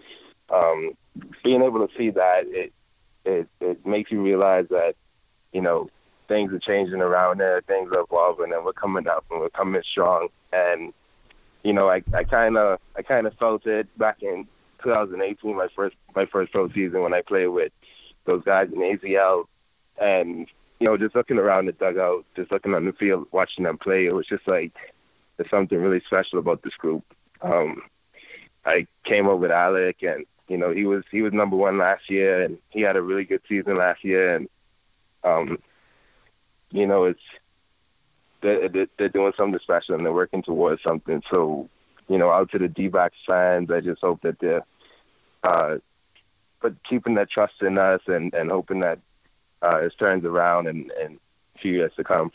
[0.51, 0.93] Um,
[1.43, 2.73] being able to see that it
[3.25, 4.97] it it makes you realize that
[5.53, 5.89] you know
[6.29, 9.83] things are changing around there, things are evolving, and we're coming up and we're coming
[9.83, 10.29] strong.
[10.53, 10.93] And
[11.63, 14.47] you know, I I kind of I kind of felt it back in
[14.83, 17.73] 2018, my first my first pro season when I played with
[18.27, 19.45] those guys in AZL,
[20.01, 20.47] and
[20.85, 24.05] you know, just looking around the dugout, just looking on the field, watching them play,
[24.05, 24.75] it was just like
[25.39, 27.03] there's something really special about this group.
[27.41, 27.81] Um,
[28.67, 32.11] I came up with Alek, and you know, he was he was number one last
[32.11, 34.49] year, and he had a really good season last year, and
[35.25, 35.57] um,
[36.71, 37.23] you know, it's
[38.43, 38.69] they're,
[38.99, 41.23] they're doing something special and they're working towards something.
[41.31, 41.71] So,
[42.09, 44.67] you know, out to the D-backs fans, I just hope that they're
[45.45, 45.79] uh,
[46.61, 48.99] but keeping that trust in us and, and hoping that
[49.65, 51.19] uh, it turns around and, in
[51.57, 52.31] a few years to come.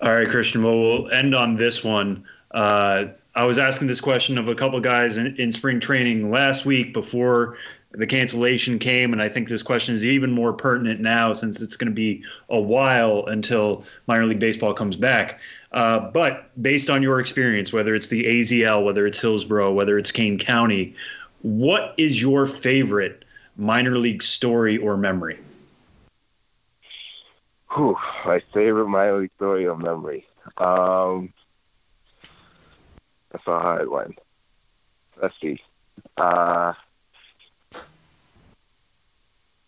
[0.00, 0.62] All right, Kristian.
[0.62, 2.24] Well, we'll end on this one.
[2.52, 6.64] Uh, I was asking this question of a couple guys in, in, spring training last
[6.64, 7.56] week before
[7.92, 11.76] the cancellation came, and I think this question is even more pertinent now since it's
[11.76, 15.40] going to be a while until minor league baseball comes back.
[15.72, 20.10] Uh, but based on your experience, whether it's the AZL, whether it's Hillsboro, whether it's
[20.10, 20.94] Kane County,
[21.42, 23.24] what is your favorite
[23.58, 25.38] minor league story or memory?
[27.74, 30.26] Whew, my favorite minor league story or memory.
[30.56, 31.34] Um,
[33.30, 34.14] that's a hard one.
[35.20, 35.60] Let's see.
[36.16, 36.72] Uh,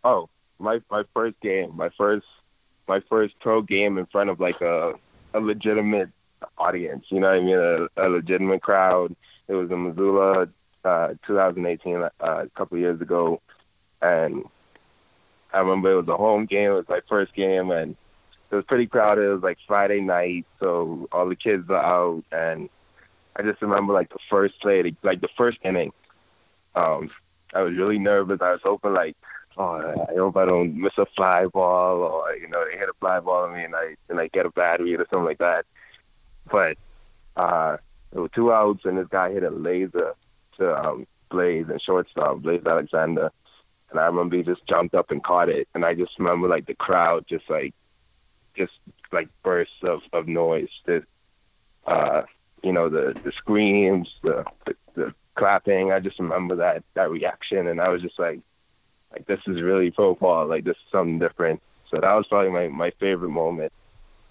[0.05, 2.26] oh, my my first game, my first
[2.88, 4.95] my first pro game in front of like a
[5.34, 6.11] a legitimate
[6.57, 7.05] audience.
[7.09, 7.88] You know what I mean?
[7.97, 9.14] A, a legitimate crowd.
[9.49, 10.49] It was in Missoula,
[10.84, 13.41] uh, 2018, uh, a couple years ago
[14.03, 14.45] and
[15.53, 16.71] I remember it was a home game.
[16.71, 17.97] It was my first game, and
[18.51, 19.25] it was pretty crowded.
[19.25, 22.69] It was like Friday night, so all the kids are out, and
[23.37, 25.93] I just remember like the first play, like the first inning.
[26.75, 27.11] Um,
[27.55, 28.41] I was really nervous.
[28.41, 29.17] I was hoping like,
[29.57, 32.95] oh, I hope I don't miss a fly ball, or you know, they hit a
[33.01, 35.39] fly ball on me and I and I get a bad read or something like
[35.39, 35.67] that.
[36.51, 36.77] But
[37.37, 37.77] uh,
[38.13, 40.15] there were two outs, and this guy hit a laser
[40.59, 43.31] to um, Blaze and shortstop Blaze Alexander,
[43.91, 46.66] and I remember he just jumped up and caught it, and I just remember like
[46.66, 47.74] the crowd just like,
[48.57, 48.72] just
[49.12, 50.68] like bursts of of noise.
[50.86, 51.05] That,
[51.86, 52.22] uh,
[52.62, 55.93] you know, the the screams, the, the the clapping.
[55.93, 58.41] I just remember that that reaction, and I was just like,
[59.12, 60.47] like this is really football.
[60.47, 61.62] Like this is something different.
[61.91, 63.72] So that was probably my my favorite moment.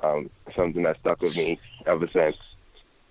[0.02, 2.38] Um, something that stuck with me ever since.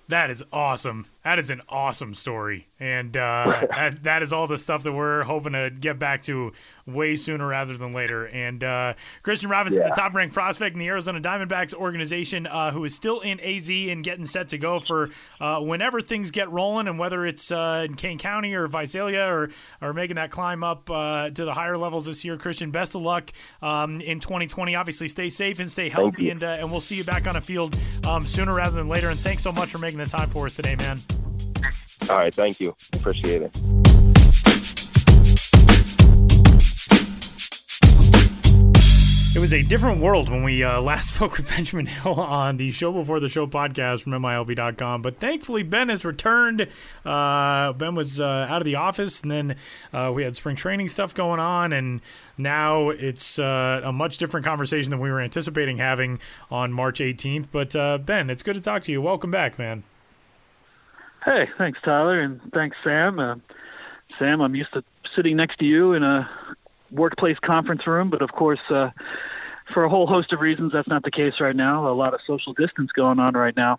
[0.09, 1.07] That is awesome.
[1.23, 5.25] That is an awesome story, and uh, that, that is all the stuff that we're
[5.25, 6.53] hoping to get back to
[6.87, 8.27] way sooner rather than later.
[8.27, 9.89] And uh, Kristian Robinson, yeah.
[9.89, 14.05] the top-ranked prospect in the Arizona Diamondbacks organization, uh, who is still in AZ and
[14.05, 15.11] getting set to go for
[15.41, 19.51] uh, whenever things get rolling, and whether it's uh, in Kane County or Visalia or
[19.83, 22.37] or making that climb up uh, to the higher levels this year.
[22.37, 24.75] Kristian, best of luck um, in 2020.
[24.77, 27.77] Obviously, stay safe and stay healthy, and and we'll see you back on a field
[28.07, 29.09] um, sooner rather than later.
[29.09, 31.01] And thanks so much for making the time for us today, man.
[32.11, 32.75] All right, thank you.
[32.95, 33.57] Appreciate it.
[39.39, 42.73] It was a different world when we uh, last spoke with Benjamin Hill on the
[42.73, 45.01] Show Before the Show podcast from MILB.com.
[45.01, 46.67] But thankfully, Ben has returned.
[47.05, 49.57] Uh, ben was uh, out of the office, and then
[49.93, 52.01] uh, we had spring training stuff going on, and
[52.37, 56.19] now it's uh, a much different conversation than we were anticipating having
[56.51, 57.47] on March 18th.
[57.53, 59.01] But uh, Ben, it's good to talk to you.
[59.01, 59.85] Welcome back, man.
[61.29, 63.19] Hey, thanks, Tyler, and thanks, Sam.
[63.19, 63.35] Uh,
[64.19, 64.83] Sam, I'm used to
[65.15, 66.27] sitting next to you in a
[66.91, 68.93] workplace conference room, but of course, uh,
[69.75, 71.87] for a whole host of reasons, that's not the case right now.
[71.87, 73.79] A lot of social distance going on right now.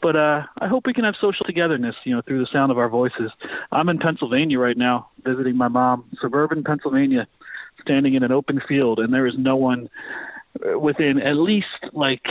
[0.00, 2.78] But uh, I hope we can have social togetherness, you know, through the sound of
[2.78, 3.30] our voices.
[3.72, 7.28] I'm in Pennsylvania right now, visiting my mom, suburban Pennsylvania,
[7.82, 9.90] standing in an open field, and there is no one
[10.78, 12.26] within at least like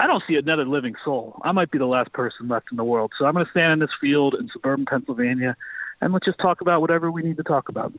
[0.00, 1.38] I don't see another living soul.
[1.44, 3.12] I might be the last person left in the world.
[3.18, 5.54] So I'm going to stand in this field in suburban Pennsylvania,
[6.00, 7.92] and let's just talk about whatever we need to talk about.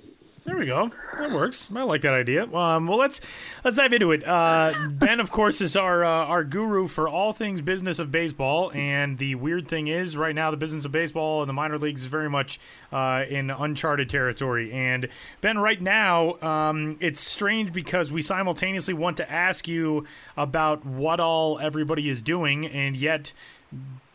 [0.44, 0.92] There we go.
[1.20, 1.70] That works.
[1.76, 2.52] I like that idea.
[2.52, 3.22] Um, well, let's
[3.64, 4.28] let's dive into it.
[4.28, 8.72] Uh, ben, of course, is our uh, our guru for all things business of baseball.
[8.74, 12.02] And the weird thing is, right now, the business of baseball in the minor leagues
[12.02, 12.60] is very much
[12.92, 14.72] uh, in uncharted territory.
[14.72, 15.10] And
[15.42, 21.20] Ben, right now, um, it's strange because we simultaneously want to ask you about what
[21.20, 23.32] all everybody is doing, and yet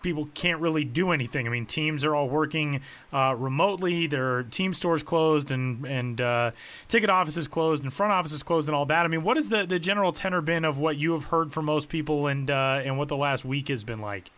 [0.07, 1.48] people can't really do anything.
[1.48, 2.80] I mean, teams are all working
[3.12, 4.07] uh, remotely.
[4.07, 6.52] Their team stores closed, and and uh,
[6.86, 9.04] ticket offices closed, and front offices closed, and all that.
[9.04, 11.64] I mean, what has the, the general tenor been of what you have heard from
[11.64, 14.30] most people, and uh, and what the last week has been like?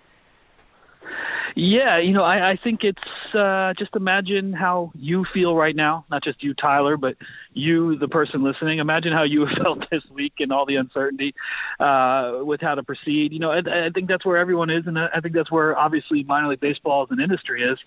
[1.54, 6.04] Yeah, you know, I, I think it's uh, just imagine how you feel right now,
[6.11, 7.16] not just you, Tyler, but
[7.52, 8.78] you, the person listening.
[8.78, 11.34] Imagine how you felt this week and all the uncertainty
[11.80, 13.32] uh, with how to proceed.
[13.32, 16.22] You know, I, I think that's where everyone is, and I think that's where obviously
[16.24, 17.78] minor league baseball as an industry is.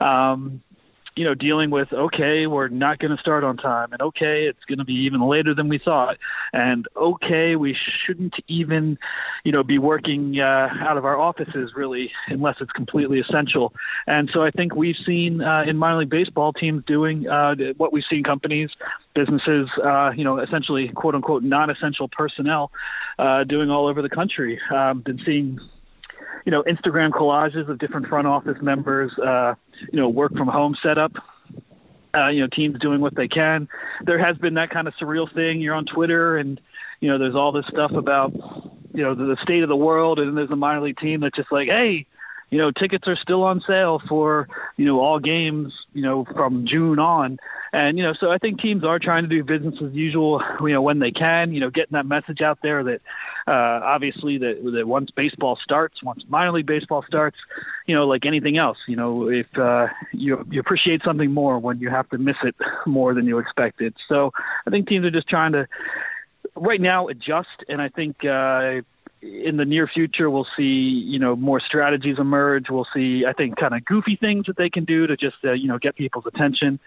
[0.00, 0.62] Um,
[1.18, 4.64] you know, dealing with okay, we're not going to start on time, and okay, it's
[4.66, 6.16] going to be even later than we thought,
[6.52, 8.96] and okay, we shouldn't even,
[9.42, 13.74] you know, be working uh, out of our offices really unless it's completely essential.
[14.06, 17.92] And so I think we've seen uh, in minor league baseball teams doing uh, what
[17.92, 18.70] we've seen companies,
[19.14, 22.70] businesses, uh, you know, essentially quote unquote non-essential personnel
[23.18, 24.60] uh, doing all over the country.
[24.70, 25.58] Um, been seeing
[26.44, 30.76] you know, Instagram collages of different front office members, uh, you know, work from home
[30.82, 31.12] setup.
[32.16, 33.68] Uh, you know, teams doing what they can.
[34.02, 35.60] There has been that kind of surreal thing.
[35.60, 36.58] You're on Twitter, and
[37.00, 38.32] you know, there's all this stuff about,
[38.92, 41.36] you know, the, the state of the world, and there's a minor league team that's
[41.36, 42.06] just like, hey,
[42.50, 46.64] you know, tickets are still on sale for, you know, all games, you know, from
[46.64, 47.38] June on.
[47.72, 50.70] And, you know, so I think teams are trying to do business as usual, you
[50.70, 53.02] know, when they can, you know, getting that message out there that
[53.48, 57.38] uh, obviously that, that once baseball starts, once minor league baseball starts,
[57.86, 61.78] you know, like anything else, you know, if uh, you, you appreciate something more when
[61.78, 62.54] you have to miss it
[62.86, 63.94] more than you expected.
[64.06, 64.32] So
[64.66, 65.66] I think teams are just trying to,
[66.54, 67.64] right now, adjust.
[67.68, 68.82] And I think, uh,
[69.20, 72.70] in the near future, we'll see you know more strategies emerge.
[72.70, 75.54] We'll see, I think, kind of goofy things that they can do to just uh,
[75.54, 76.78] you know get people's attention.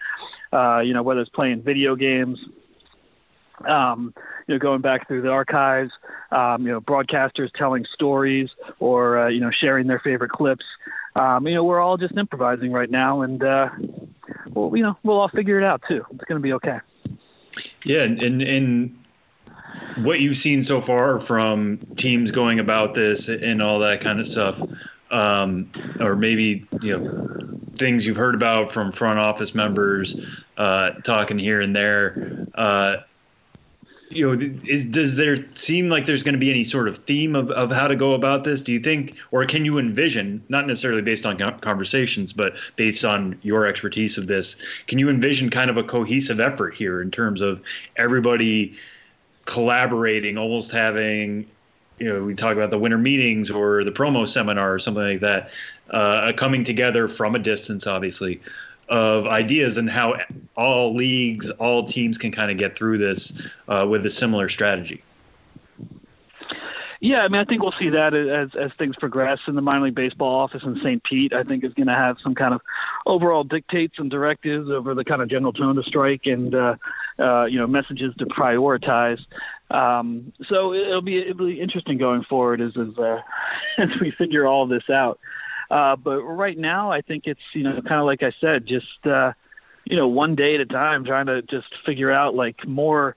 [0.50, 2.42] Uh, you know, whether it's playing video games,
[3.64, 4.14] um,
[4.46, 5.92] you know, going back through the archives,
[6.30, 8.50] um, you know, broadcasters telling stories
[8.80, 10.64] or uh, you know sharing their favorite clips.
[11.14, 13.68] Um, you know, we're all just improvising right now, and uh,
[14.50, 16.04] well, you know, we'll all figure it out too.
[16.12, 16.80] It's going to be okay.
[17.84, 18.98] Yeah, and and
[19.96, 24.26] what you've seen so far from teams going about this and all that kind of
[24.26, 24.60] stuff,
[25.10, 30.16] um, or maybe you know things you've heard about from front office members
[30.56, 32.46] uh, talking here and there.
[32.54, 32.96] Uh,
[34.14, 37.34] you know, is, does there seem like there's going to be any sort of theme
[37.34, 38.62] of, of how to go about this?
[38.62, 43.38] Do you think, or can you envision, not necessarily based on conversations, but based on
[43.42, 44.56] your expertise of this,
[44.86, 47.60] can you envision kind of a cohesive effort here in terms of
[47.96, 48.74] everybody
[49.44, 51.46] collaborating, almost having,
[51.98, 55.20] you know, we talk about the winter meetings or the promo seminar or something like
[55.20, 55.50] that,
[55.90, 58.40] uh, coming together from a distance, obviously,
[58.88, 60.18] of ideas and how
[60.56, 65.02] all leagues, all teams can kind of get through this uh, with a similar strategy.
[67.02, 69.40] Yeah, I mean, I think we'll see that as as things progress.
[69.48, 71.02] In the minor league baseball office in St.
[71.02, 72.60] Pete, I think is going to have some kind of
[73.06, 76.76] overall dictates and directives over the kind of general tone of strike and uh,
[77.18, 79.18] uh, you know messages to prioritize.
[79.72, 83.20] Um, so it'll be it'll be interesting going forward as as, uh,
[83.78, 85.18] as we figure all this out.
[85.72, 89.06] Uh, but right now, I think it's you know kind of like I said, just
[89.06, 89.32] uh,
[89.86, 93.16] you know one day at a time, trying to just figure out like more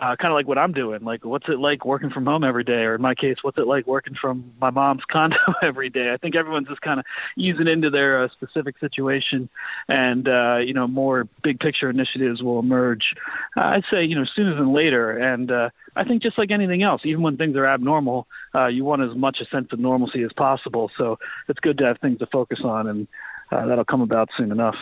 [0.00, 1.04] uh, kind of like what I'm doing.
[1.04, 2.84] Like, what's it like working from home every day?
[2.84, 6.12] Or in my case, what's it like working from my mom's condo every day?
[6.12, 9.50] I think everyone's just kind of easing into their uh, specific situation,
[9.88, 13.14] and uh, you know, more big picture initiatives will emerge.
[13.56, 16.82] Uh, I'd say you know sooner than later, and uh, I think just like anything
[16.82, 20.22] else, even when things are abnormal, uh, you want as much a sense of normalcy
[20.22, 20.90] as possible.
[20.96, 23.06] So it's good to have things to focus on, and
[23.50, 24.76] that'll come about soon enough.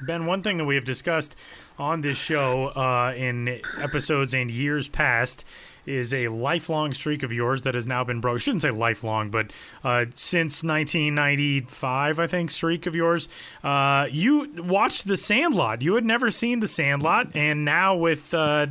[0.00, 1.36] Ben, one thing that we have discussed
[1.78, 5.44] on this show uh, in episodes and years past
[5.86, 8.38] is a lifelong streak of yours that has now been broken.
[8.38, 9.50] Shouldn't say lifelong, but
[9.82, 13.28] uh, since 1995, I think, streak of yours.
[13.64, 15.82] Uh, you watched The Sandlot.
[15.82, 18.66] You had never seen The Sandlot, and now with uh,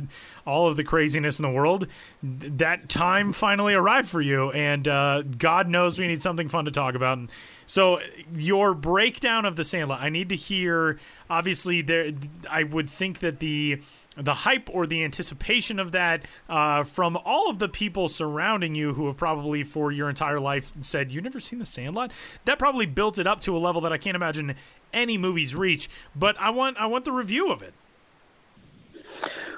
[0.46, 1.86] all of the craziness in the world,
[2.22, 4.50] that time finally arrived for you.
[4.52, 7.18] And uh, God knows we need something fun to talk about.
[7.66, 8.00] So
[8.34, 10.98] your breakdown of the Sandlot, I need to hear.
[11.32, 12.12] Obviously, there.
[12.50, 13.80] I would think that the
[14.18, 18.92] the hype or the anticipation of that uh, from all of the people surrounding you
[18.92, 22.12] who have probably for your entire life said you've never seen the Sandlot.
[22.44, 24.56] That probably built it up to a level that I can't imagine
[24.92, 25.88] any movies reach.
[26.14, 27.72] But I want I want the review of it.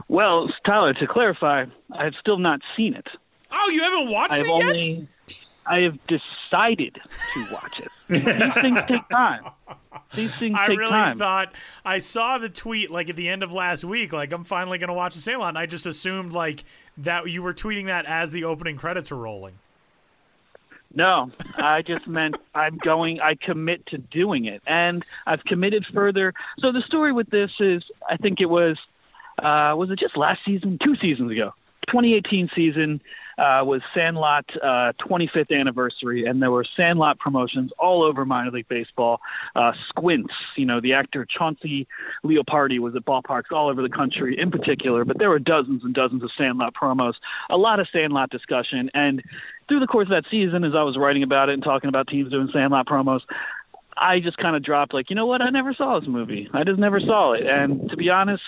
[0.07, 3.09] Well, Tyler, to clarify, I have still not seen it.
[3.51, 5.09] Oh, you haven't watched I've it only, yet?
[5.67, 7.01] I have decided
[7.35, 7.91] to watch it.
[8.09, 9.45] These things take time.
[10.15, 10.57] These things take time.
[10.57, 11.19] I take really time.
[11.19, 11.53] thought
[11.85, 14.95] I saw the tweet like at the end of last week, like I'm finally gonna
[14.95, 16.65] watch the Sandlot, and I just assumed like
[16.99, 19.55] that you were tweeting that as the opening credits were rolling.
[20.97, 23.21] No, I just meant I'm going.
[23.21, 26.33] I commit to doing it, and I've committed further.
[26.61, 28.79] So the story with this is, I think it was,
[29.41, 31.53] uh, was it just last season, two seasons ago,
[31.89, 33.01] 2018 season
[33.39, 38.68] uh, was Sandlot uh, 25th anniversary, and there were Sandlot promotions all over minor league
[38.68, 39.20] baseball.
[39.55, 41.87] Uh, Squints, you know, the actor Chauncey
[42.24, 45.95] Leopardi was at ballparks all over the country in particular, but there were dozens and
[45.95, 47.14] dozens of Sandlot promos,
[47.51, 49.22] a lot of Sandlot discussion, and
[49.68, 52.09] through the course of that season, as I was writing about it and talking about
[52.09, 53.22] teams doing Sandlot promos,
[53.97, 55.41] I just kind of dropped like, you know what?
[55.41, 56.49] I never saw this movie.
[56.53, 57.47] I just never saw it.
[57.47, 58.43] And to be honest,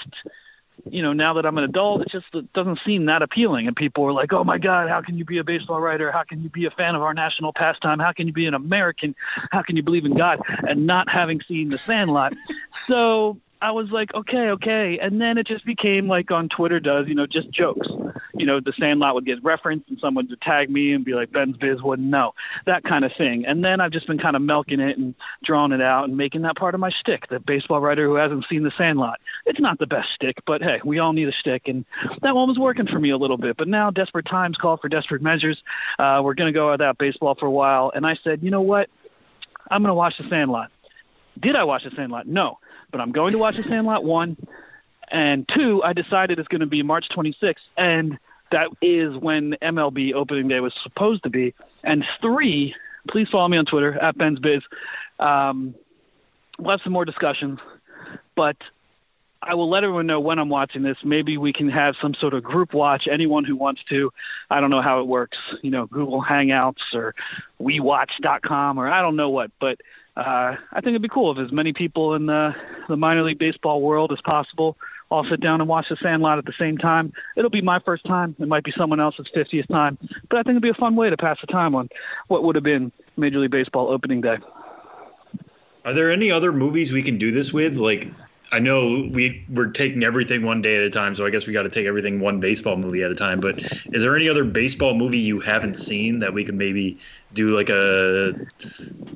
[0.90, 3.66] you know, now that I'm an adult, it just it doesn't seem that appealing.
[3.66, 6.12] And people are like, "Oh my God, how can you be a baseball writer?
[6.12, 7.98] How can you be a fan of our national pastime?
[7.98, 9.14] How can you be an American?
[9.50, 12.34] How can you believe in God and not having seen The Sandlot?"
[12.88, 14.98] so I was like, okay, okay.
[14.98, 17.88] And then it just became like on Twitter does, you know, just jokes.
[18.34, 21.32] You know, the Sandlot would get referenced and someone would tag me and be like,
[21.32, 22.34] Ben's Biz wouldn't know,
[22.66, 23.46] that kind of thing.
[23.46, 26.42] And then I've just been kind of milking it and drawing it out and making
[26.42, 29.20] that part of my shtick, the baseball writer who hasn't seen the Sandlot.
[29.46, 31.66] It's not the best shtick, but hey, we all need a shtick.
[31.66, 31.86] And
[32.20, 33.56] that one was working for me a little bit.
[33.56, 35.62] But now desperate times call for desperate measures.
[35.98, 37.90] Uh, we're going to go without baseball for a while.
[37.94, 38.90] And I said, you know what?
[39.70, 40.70] I'm going to watch the Sandlot.
[41.40, 42.26] Did I watch the Sandlot?
[42.26, 42.58] No
[42.90, 44.36] but I'm going to watch The Sandlot one,
[45.08, 45.82] and two.
[45.82, 48.18] I decided it's going to be March 26th, and
[48.50, 51.54] that is when MLB opening day was supposed to be.
[51.82, 52.74] And three,
[53.08, 54.62] please follow me on Twitter at Ben's Biz.
[55.18, 55.74] Um,
[56.58, 57.60] we'll have some more discussions,
[58.34, 58.56] but
[59.42, 60.98] I will let everyone know when I'm watching this.
[61.04, 63.06] Maybe we can have some sort of group watch.
[63.06, 64.12] Anyone who wants to,
[64.50, 65.38] I don't know how it works.
[65.62, 67.14] You know, Google Hangouts or
[67.60, 69.80] WeWatch.com or I don't know what, but
[70.16, 72.54] uh, I think it'd be cool if as many people in the,
[72.88, 74.76] the minor league baseball world as possible
[75.10, 77.12] all sit down and watch the Sandlot at the same time.
[77.36, 78.34] It'll be my first time.
[78.40, 79.98] It might be someone else's 50th time,
[80.28, 81.88] but I think it'd be a fun way to pass the time on
[82.28, 84.38] what would have been Major League Baseball opening day.
[85.84, 87.76] Are there any other movies we can do this with?
[87.76, 88.08] Like,
[88.52, 91.52] I know we we're taking everything one day at a time, so I guess we
[91.52, 93.40] got to take everything one baseball movie at a time.
[93.40, 93.60] But
[93.92, 96.98] is there any other baseball movie you haven't seen that we could maybe
[97.32, 98.34] do like a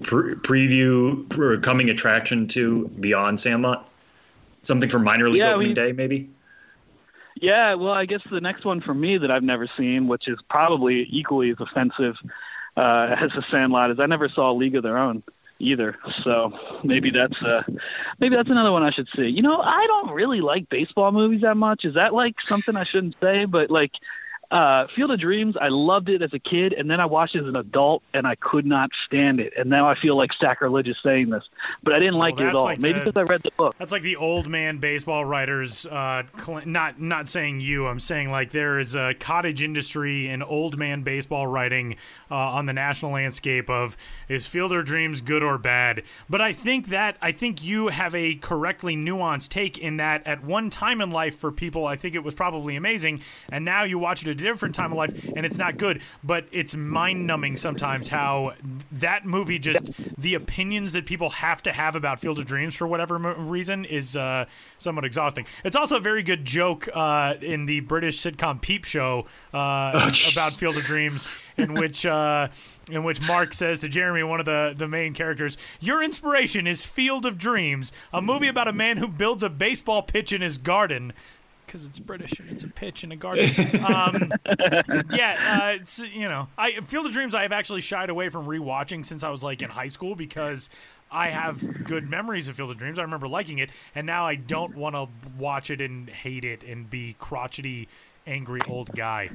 [0.02, 3.88] pre- preview or coming attraction to beyond Sandlot?
[4.62, 6.28] Something for minor league Yeah, opening we- day, maybe.
[7.36, 10.38] Yeah, well, I guess the next one for me that I've never seen, which is
[10.50, 12.16] probably equally as offensive
[12.76, 15.22] uh, as The Sandlot, is I never saw League of Their Own
[15.60, 15.96] either.
[16.22, 16.52] So
[16.82, 17.62] maybe that's uh,
[18.18, 19.28] maybe that's another one I should see.
[19.28, 21.84] You know, I don't really like baseball movies that much.
[21.84, 23.44] Is that like something I shouldn't say?
[23.44, 23.92] But like.
[24.50, 27.42] Uh, Field of Dreams, I loved it as a kid, and then I watched it
[27.42, 29.52] as an adult, and I could not stand it.
[29.56, 31.44] And now I feel like sacrilegious saying this,
[31.84, 32.64] but I didn't like it at all.
[32.64, 33.76] like Maybe the- because I read the book.
[33.78, 35.86] That's like the old man baseball writers.
[35.86, 37.86] Uh, cl- not not saying you.
[37.86, 41.96] I'm saying like there is a cottage industry in old man baseball writing
[42.30, 43.96] uh, on the national landscape of
[44.28, 46.02] is Field of Dreams good or bad?
[46.28, 50.42] But I think that I think you have a correctly nuanced take in that at
[50.42, 53.20] one time in life for people, I think it was probably amazing,
[53.50, 56.02] and now you watch it different time of life and it's not good.
[56.22, 58.54] But it's mind numbing sometimes how
[58.92, 62.86] that movie just the opinions that people have to have about Field of Dreams for
[62.86, 64.46] whatever mo- reason is uh,
[64.78, 65.46] somewhat exhausting.
[65.64, 70.52] It's also a very good joke uh, in the British sitcom Peep Show uh, about
[70.52, 71.26] Field of Dreams,
[71.56, 72.48] in which uh,
[72.90, 76.84] in which Mark says to Jeremy, one of the the main characters, "Your inspiration is
[76.84, 80.58] Field of Dreams, a movie about a man who builds a baseball pitch in his
[80.58, 81.12] garden."
[81.70, 83.48] Because it's British and it's a pitch in a garden.
[83.84, 84.32] Um,
[85.12, 87.32] yeah, uh, it's you know, I Field of Dreams.
[87.32, 90.68] I have actually shied away from rewatching since I was like in high school because
[91.12, 92.98] I have good memories of Field of Dreams.
[92.98, 95.06] I remember liking it, and now I don't want to
[95.38, 97.86] watch it and hate it and be crotchety,
[98.26, 99.30] angry old guy.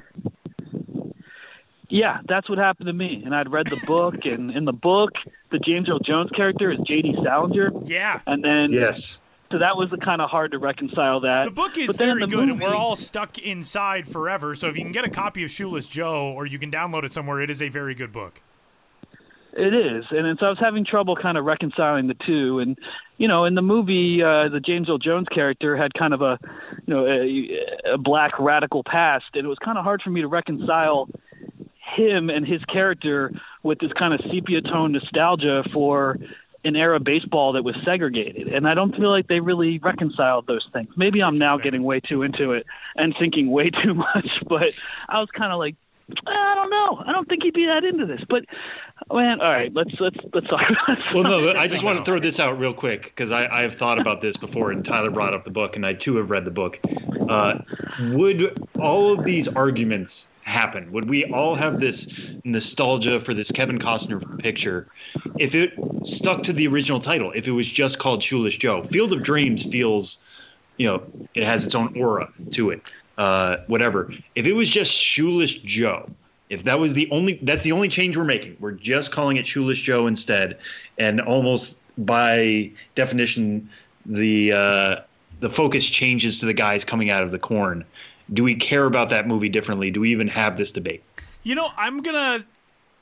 [1.87, 3.21] Yeah, that's what happened to me.
[3.23, 5.11] And I'd read the book, and in the book,
[5.51, 7.15] the James Earl Jones character is J.D.
[7.23, 8.19] Salinger, Yeah.
[8.27, 9.21] and then Yes.
[9.51, 11.45] So that was kind of hard to reconcile that.
[11.45, 14.55] The book is very good, and we're all stuck inside forever.
[14.55, 17.13] So if you can get a copy of Shoeless Joe, or you can download it
[17.13, 18.41] somewhere, it is a very good book.
[19.53, 22.59] It is, and so I was having trouble kind of reconciling the two.
[22.59, 22.77] And
[23.17, 26.37] you know, in the movie, uh, the James Earl Jones character had kind of a,
[26.85, 30.19] you know, a, a black radical past, and it was kind of hard for me
[30.21, 31.07] to reconcile
[31.77, 33.31] him and his character
[33.63, 36.17] with this kind of sepia tone nostalgia for
[36.65, 38.47] an era of baseball that was segregated.
[38.47, 40.89] And I don't feel like they really reconciled those things.
[40.97, 45.19] Maybe I'm now getting way too into it and thinking way too much, but I
[45.19, 45.75] was kind of like,
[46.27, 47.03] I don't know.
[47.05, 48.21] I don't think he'd be that into this.
[48.29, 48.45] But
[49.11, 52.19] man, all right, let's let's let's talk about Well, no, I just want to throw
[52.19, 55.33] this out real quick because I, I have thought about this before, and Tyler brought
[55.33, 56.79] up the book, and I too have read the book.
[57.27, 57.59] Uh,
[58.11, 60.89] would all of these arguments happen?
[60.93, 62.07] Would we all have this
[62.45, 64.87] nostalgia for this Kevin Costner picture
[65.37, 67.31] if it stuck to the original title?
[67.35, 68.83] If it was just called Shoeless Joe?
[68.83, 70.17] Field of Dreams feels,
[70.77, 71.03] you know,
[71.33, 72.81] it has its own aura to it.
[73.17, 74.11] Uh, whatever.
[74.35, 76.09] If it was just Shoeless Joe,
[76.49, 79.47] if that was the only that's the only change we're making we're just calling it
[79.47, 80.55] shoeless joe instead
[80.99, 83.67] and almost by definition
[84.05, 84.95] the uh,
[85.39, 87.83] the focus changes to the guys coming out of the corn
[88.33, 91.03] do we care about that movie differently do we even have this debate
[91.43, 92.45] You know, I'm gonna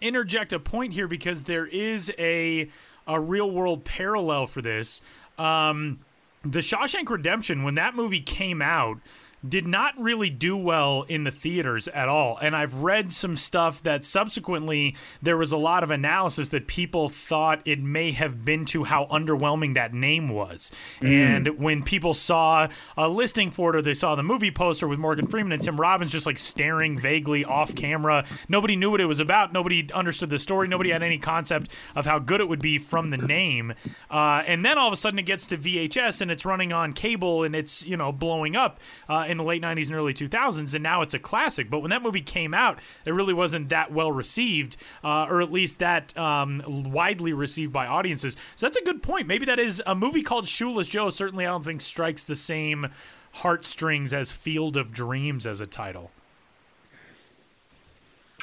[0.02, 2.70] interject a point here because there is a
[3.08, 5.02] a real world parallel for this.
[5.38, 6.00] Um,
[6.44, 9.00] the Shawshank Redemption, when that movie came out,
[9.48, 12.38] did not really do well in the theaters at all.
[12.42, 17.10] And I've read some stuff that subsequently there was a lot of analysis that people
[17.10, 20.72] thought it may have been to how underwhelming that name was.
[21.02, 25.00] And when people saw a listing for it or they saw the movie poster with
[25.00, 29.06] Morgan Freeman and Tim Robbins just like staring vaguely off camera, nobody knew what it
[29.06, 29.52] was about.
[29.52, 30.68] Nobody understood the story.
[30.68, 33.74] Nobody had any concept of how good it would be from the name.
[34.10, 36.94] Uh, and then all of a sudden it gets to VHS and it's running on
[36.94, 38.80] cable and it's, you know, blowing up.
[39.10, 41.70] Uh, in the late 90s and early 2000s, and now it's a classic.
[41.70, 45.52] But when that movie came out, it really wasn't that well received, uh, or at
[45.52, 48.38] least that um, widely received by audiences.
[48.56, 49.28] So that's a good point.
[49.28, 51.10] Maybe that is a movie called Shoeless Joe.
[51.10, 52.88] Certainly, I don't think strikes the same
[53.34, 56.12] heartstrings as Field of Dreams as a title.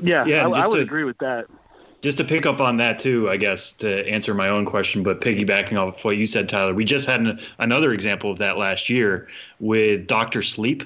[0.03, 1.47] Yeah, Yeah, I, I just would to- agree with that.
[2.03, 5.21] Just to pick up on that too, I guess to answer my own question, but
[5.21, 8.57] piggybacking off of what you said, Tyler, we just had an, another example of that
[8.57, 9.29] last year
[9.59, 10.83] with Doctor Sleep,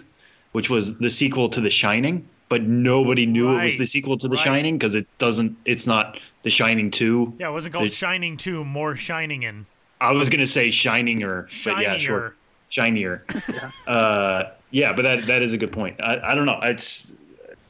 [0.53, 4.29] which was the sequel to The Shining, but nobody knew it was the sequel to
[4.29, 4.45] The right.
[4.45, 5.57] Shining because it doesn't.
[5.65, 7.33] It's not The Shining Two.
[7.39, 9.67] Yeah, it wasn't called The- Shining 2, more Shining in.
[10.01, 11.83] I was gonna say Shininger, but Shinier.
[11.83, 12.35] yeah, sure,
[12.69, 13.25] Shinier.
[13.87, 15.99] uh, yeah, but that that is a good point.
[16.01, 16.59] I, I don't know.
[16.63, 17.13] It's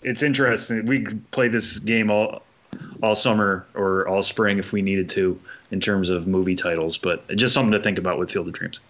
[0.03, 0.85] it's interesting.
[0.87, 2.43] We play this game all
[3.03, 7.27] all summer or all spring if we needed to in terms of movie titles, but
[7.37, 8.81] just something to think about with Field of Dreams.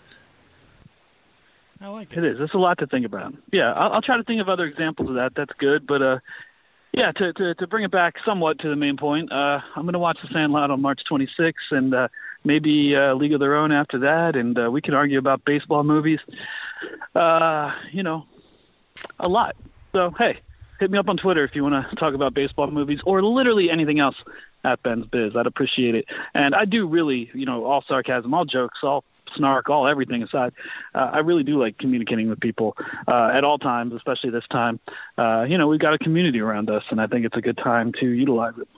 [1.80, 2.18] I like it.
[2.18, 2.40] It is.
[2.40, 3.34] It's a lot to think about.
[3.52, 5.34] Yeah, I'll, I'll try to think of other examples of that.
[5.34, 5.86] That's good.
[5.86, 6.18] But uh,
[6.92, 9.94] yeah, to, to, to bring it back somewhat to the main point, uh, I'm going
[9.94, 12.08] to watch The Sandlot on March 26th and uh,
[12.44, 14.36] maybe uh, League of Their Own after that.
[14.36, 16.20] And uh, we can argue about baseball movies,
[17.14, 18.26] uh, you know,
[19.18, 19.56] a lot.
[19.92, 20.38] So, hey,
[20.80, 23.70] hit me up on Twitter if you want to talk about baseball movies or literally
[23.70, 24.16] anything else
[24.64, 25.36] at Ben's Biz.
[25.36, 26.06] I'd appreciate it.
[26.34, 29.04] And I do really, you know, all sarcasm, all jokes, all
[29.34, 30.52] snark, all everything aside,
[30.94, 32.76] uh, I really do like communicating with people
[33.08, 34.80] uh, at all times, especially this time.
[35.18, 37.58] Uh, you know, we've got a community around us, and I think it's a good
[37.58, 38.68] time to utilize it.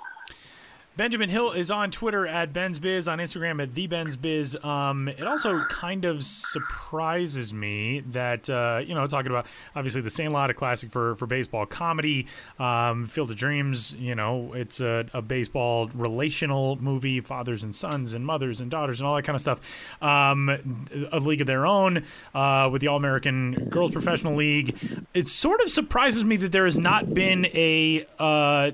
[0.96, 4.56] Benjamin Hill is on Twitter at Ben's Biz, on Instagram at the Ben's Biz.
[4.64, 10.10] Um, it also kind of surprises me that uh, you know talking about obviously the
[10.10, 12.26] Sandlot, a classic for for baseball comedy,
[12.58, 13.94] um, Field of Dreams.
[13.98, 18.98] You know, it's a, a, baseball relational movie, fathers and sons and mothers and daughters
[18.98, 19.60] and all that kind of stuff.
[20.00, 24.74] Um, a League of Their Own uh, with the All American Girls Professional League.
[25.12, 28.70] It sort of surprises me that there has not been a uh,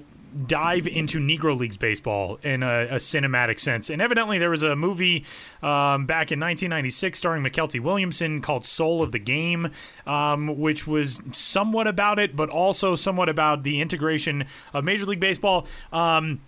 [0.46, 3.90] dive into Negro Leagues baseball in a, a cinematic sense.
[3.90, 5.24] And evidently, there was a movie
[5.62, 9.70] um, back in 1996 starring Mykelti Williamson called Soul of the Game,
[10.06, 15.20] um, which was somewhat about it, but also somewhat about the integration of Major League
[15.20, 15.66] Baseball.
[15.92, 16.40] Um,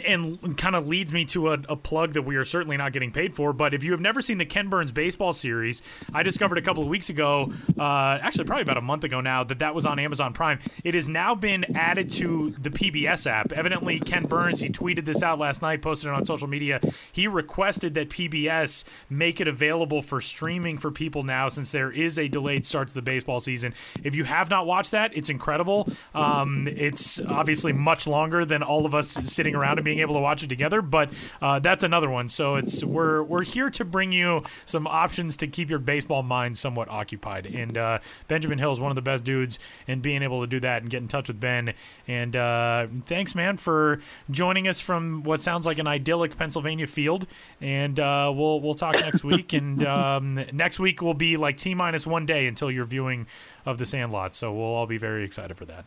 [0.00, 3.10] and kind of leads me to a, a, plug that we are certainly not getting
[3.10, 3.52] paid for.
[3.52, 5.82] But if you have never seen the Ken Burns baseball series,
[6.12, 9.44] I discovered a couple of weeks ago, uh, actually probably about a month ago now,
[9.44, 10.60] that that was on Amazon Prime.
[10.84, 13.52] It has now been added to the PBS app.
[13.52, 16.80] Evidently, Ken Burns he tweeted this out last night, posted it on social media.
[17.12, 22.18] He requested that PBS make it available for streaming for people now, since there is
[22.18, 23.74] a delayed start to the baseball season.
[24.02, 25.88] If you have not watched that, it's incredible.
[26.14, 30.42] Um, it's obviously much longer than all of us sitting around being able to watch
[30.42, 30.82] it together.
[30.82, 32.28] But uh, that's another one.
[32.28, 36.58] So it's we're we're here to bring you some options to keep your baseball mind
[36.58, 37.46] somewhat occupied.
[37.46, 40.60] And uh, Benjamin Hill is one of the best dudes, and being able to do
[40.60, 41.74] that and get in touch with Ben.
[42.08, 47.26] And uh, thanks, man, for joining us from what sounds like an idyllic Pennsylvania field.
[47.60, 49.52] And uh, we'll we'll talk next week.
[49.62, 53.26] And um, next week will be like t minus one day until your viewing
[53.66, 54.34] of the Sandlot.
[54.34, 55.84] So we'll all be very excited for that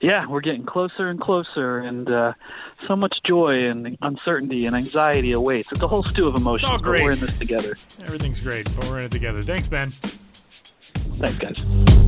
[0.00, 2.32] yeah, we're getting closer and closer, and uh,
[2.86, 5.72] so much joy and uncertainty and anxiety awaits.
[5.72, 6.64] It's a whole stew of emotions.
[6.64, 7.04] It's all great.
[7.04, 7.76] we're in this together.
[8.02, 9.42] Everything's great, but we're in it together.
[9.42, 9.88] Thanks, Ben.
[9.88, 12.01] Thanks, guys.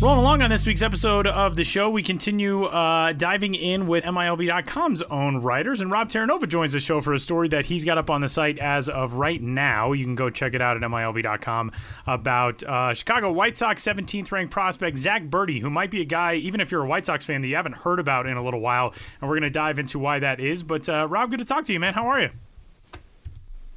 [0.00, 4.04] Rolling along on this week's episode of the show, we continue uh, diving in with
[4.04, 5.80] MILB.com's own writers.
[5.80, 8.28] And Rob Terranova joins the show for a story that he's got up on the
[8.28, 9.90] site as of right now.
[9.90, 11.72] You can go check it out at MILB.com
[12.06, 16.36] about uh, Chicago White Sox 17th ranked prospect Zack Burdi, who might be a guy,
[16.36, 18.60] even if you're a White Sox fan, that you haven't heard about in a little
[18.60, 18.94] while.
[19.20, 20.62] And we're going to dive into why that is.
[20.62, 21.94] But uh, Rob, good to talk to you, man.
[21.94, 22.30] How are you?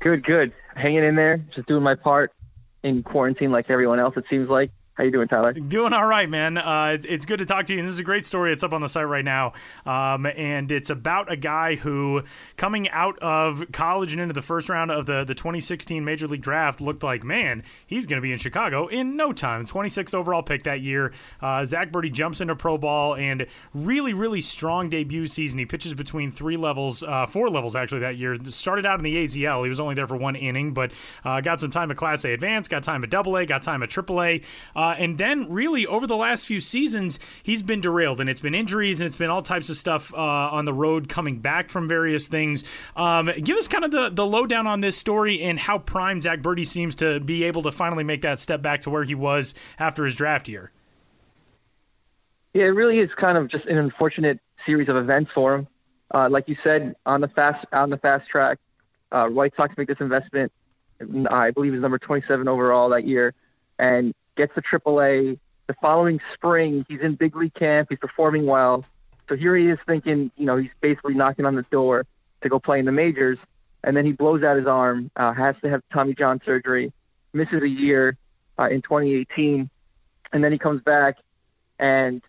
[0.01, 0.53] Good, good.
[0.75, 2.31] Hanging in there, just doing my part
[2.83, 4.69] in quarantine like everyone else, it seems like.
[5.01, 5.51] How you doing, Tyler?
[5.53, 6.59] Doing all right, man.
[6.59, 7.79] Uh, it's good to talk to you.
[7.79, 8.53] And this is a great story.
[8.53, 12.21] It's up on the site right now, um, and it's about a guy who,
[12.55, 16.43] coming out of college and into the first round of the the 2016 Major League
[16.43, 19.65] Draft, looked like man, he's going to be in Chicago in no time.
[19.65, 21.13] 26th overall pick that year.
[21.41, 25.57] Uh, Zack Burdi jumps into pro ball and really, really strong debut season.
[25.57, 28.37] He pitches between three levels, uh, four levels actually that year.
[28.49, 29.63] Started out in the AZL.
[29.63, 30.91] He was only there for one inning, but
[31.25, 33.81] uh, got some time at Class A Advance, got time at Double A, got time
[33.81, 34.41] at Triple A.
[34.91, 38.53] Uh, and then, really, over the last few seasons, he's been derailed, and it's been
[38.53, 41.87] injuries, and it's been all types of stuff uh, on the road coming back from
[41.87, 42.65] various things.
[42.97, 46.41] Um, give us kind of the, the lowdown on this story and how prime Zack
[46.41, 49.53] Burdi seems to be able to finally make that step back to where he was
[49.79, 50.71] after his draft year.
[52.53, 55.67] Yeah, it really is kind of just an unfortunate series of events for him.
[56.13, 58.59] Uh, like you said, on the fast on the fast track,
[59.13, 60.51] uh, White Sox make this investment.
[61.29, 63.33] I believe is number 27 overall that year,
[63.79, 65.37] and gets to AAA.
[65.67, 67.89] The following spring, he's in big league camp.
[67.91, 68.83] He's performing well.
[69.29, 72.07] So here he is thinking, you know, he's basically knocking on the door
[72.41, 73.37] to go play in the majors.
[73.83, 76.91] And then he blows out his arm, uh, has to have Tommy John surgery,
[77.33, 78.17] misses a year
[78.57, 79.69] uh, in 2018.
[80.33, 81.17] And then he comes back
[81.77, 82.21] and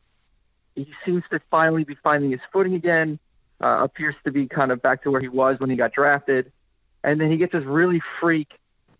[0.74, 3.18] he seems to finally be finding his footing again,
[3.62, 6.52] uh, appears to be kind of back to where he was when he got drafted.
[7.02, 8.48] And then he gets this really freak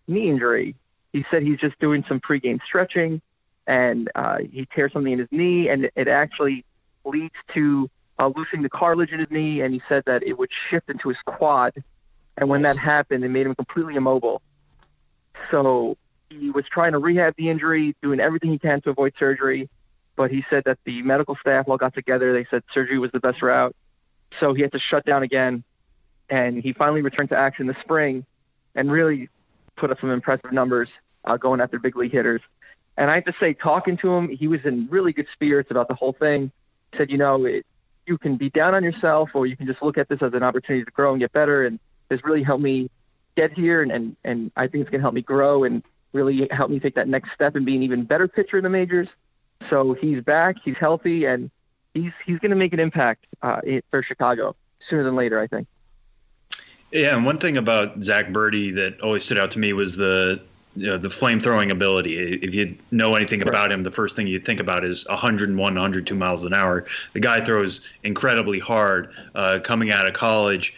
[0.07, 0.75] knee injury
[1.13, 3.21] he said he's just doing some pregame stretching,
[3.65, 6.65] and uh, he tears something in his knee, and it actually
[7.05, 7.89] leads to
[8.19, 9.61] uh, loosening the cartilage in his knee.
[9.61, 11.73] And he said that it would shift into his quad,
[12.35, 14.41] and when that happened, it made him completely immobile.
[15.51, 15.97] So
[16.29, 19.69] he was trying to rehab the injury, doing everything he can to avoid surgery.
[20.15, 22.33] But he said that the medical staff all got together.
[22.33, 23.75] They said surgery was the best route.
[24.39, 25.63] So he had to shut down again.
[26.29, 28.25] and he finally returned to action this spring,
[28.75, 29.29] and really
[29.75, 30.89] put up some impressive numbers
[31.25, 32.41] uh, going after big league hitters.
[32.97, 35.87] And I have to say, talking to him, he was in really good spirits about
[35.87, 36.51] the whole thing.
[36.97, 37.65] Said, you know, it,
[38.05, 40.43] you can be down on yourself, or you can just look at this as an
[40.43, 41.65] opportunity to grow and get better.
[41.65, 42.89] And this really helped me
[43.35, 46.47] get here, and and, and I think it's going to help me grow and really
[46.51, 49.07] help me take that next step and be an even better pitcher in the majors.
[49.69, 51.49] So he's back, he's healthy, and
[51.93, 54.55] he's he's going to make an impact uh, for Chicago
[54.89, 55.67] sooner than later, I think.
[56.91, 60.39] Yeah, and one thing about Zack Burdi that always stood out to me was the
[60.75, 62.39] you know, the flame throwing ability.
[62.41, 63.47] If you know anything right.
[63.47, 66.85] about him, the first thing you think about is 101, 102 miles an hour.
[67.13, 70.73] The guy throws incredibly hard uh, coming out of college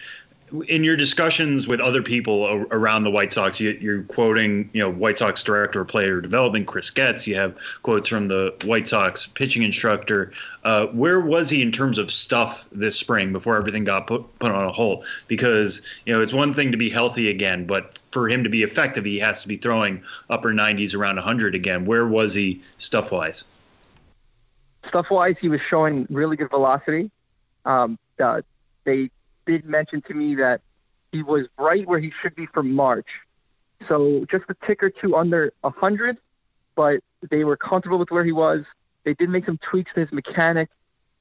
[0.64, 4.92] in your discussions with other people around the White Sox, you, are quoting, you know,
[4.92, 7.28] White Sox director of player development, Chris Getz.
[7.28, 10.32] You have quotes from the White Sox pitching instructor.
[10.64, 14.52] Uh, where was he in terms of stuff this spring before everything got put, put
[14.52, 15.06] on a hold?
[15.28, 18.64] Because you know, it's one thing to be healthy again, but for him to be
[18.64, 21.86] effective, he has to be throwing upper 90s, around 100 again.
[21.86, 23.44] Where was he stuff wise?
[24.88, 27.12] Stuff wise, he was showing really good velocity.
[27.66, 28.42] Um, uh,
[28.86, 29.10] they
[29.46, 30.62] did mention to me that
[31.12, 33.08] he was right where he should be for March.
[33.88, 36.18] So just a tick or two under 100,
[36.76, 38.66] but they were comfortable with where he was.
[39.04, 40.70] They did make some tweaks to his mechanic,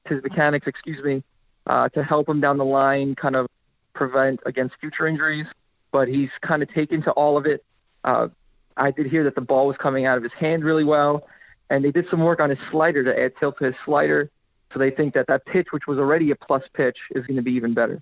[0.07, 1.23] to his mechanics, excuse me,
[1.67, 3.47] uh, to help him down the line, kind of
[3.93, 5.45] prevent against future injuries.
[5.91, 7.63] But he's kind of taken to all of it.
[8.03, 8.27] Uh,
[8.75, 11.27] I did hear that the ball was coming out of his hand really well,
[11.69, 14.29] and they did some work on his slider to add tilt to his slider.
[14.73, 17.41] So they think that that pitch, which was already a plus pitch, is going to
[17.41, 18.01] be even better.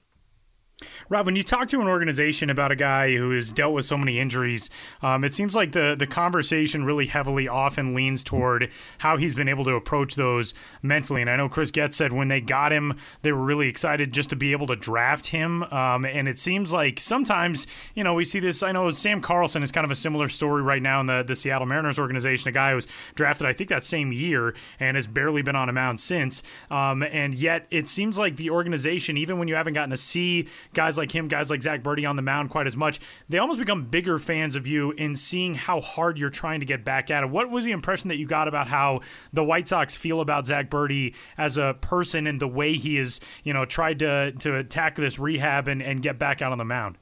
[1.10, 3.98] Rob, when you talk to an organization about a guy who has dealt with so
[3.98, 4.70] many injuries,
[5.02, 9.48] um, it seems like the the conversation really heavily often leans toward how he's been
[9.48, 11.22] able to approach those mentally.
[11.22, 14.30] And I know Chris Getz said when they got him, they were really excited just
[14.32, 15.64] to be able to draft him.
[15.64, 18.64] Um, and it seems like sometimes, you know, we see this.
[18.64, 21.36] I know Sam Carlson is kind of a similar story right now in the, the
[21.36, 25.08] Seattle Mariners organization, a guy who was drafted, I think, that same year and has
[25.08, 26.44] barely been on a mound since.
[26.72, 30.48] Um, and yet it seems like the organization, even when you haven't gotten to see
[30.74, 33.00] guys like him, guys like Zack Burdi on the mound quite as much,
[33.30, 36.84] they almost become bigger fans of you in seeing how hard you're trying to get
[36.84, 37.30] back at it.
[37.30, 39.02] What was the impression that you got about how
[39.32, 43.20] the White Sox feel about Zack Burdi as a person and the way he has,
[43.44, 46.66] you know, tried to to attack this rehab and, and get back out on the
[46.66, 46.98] mound?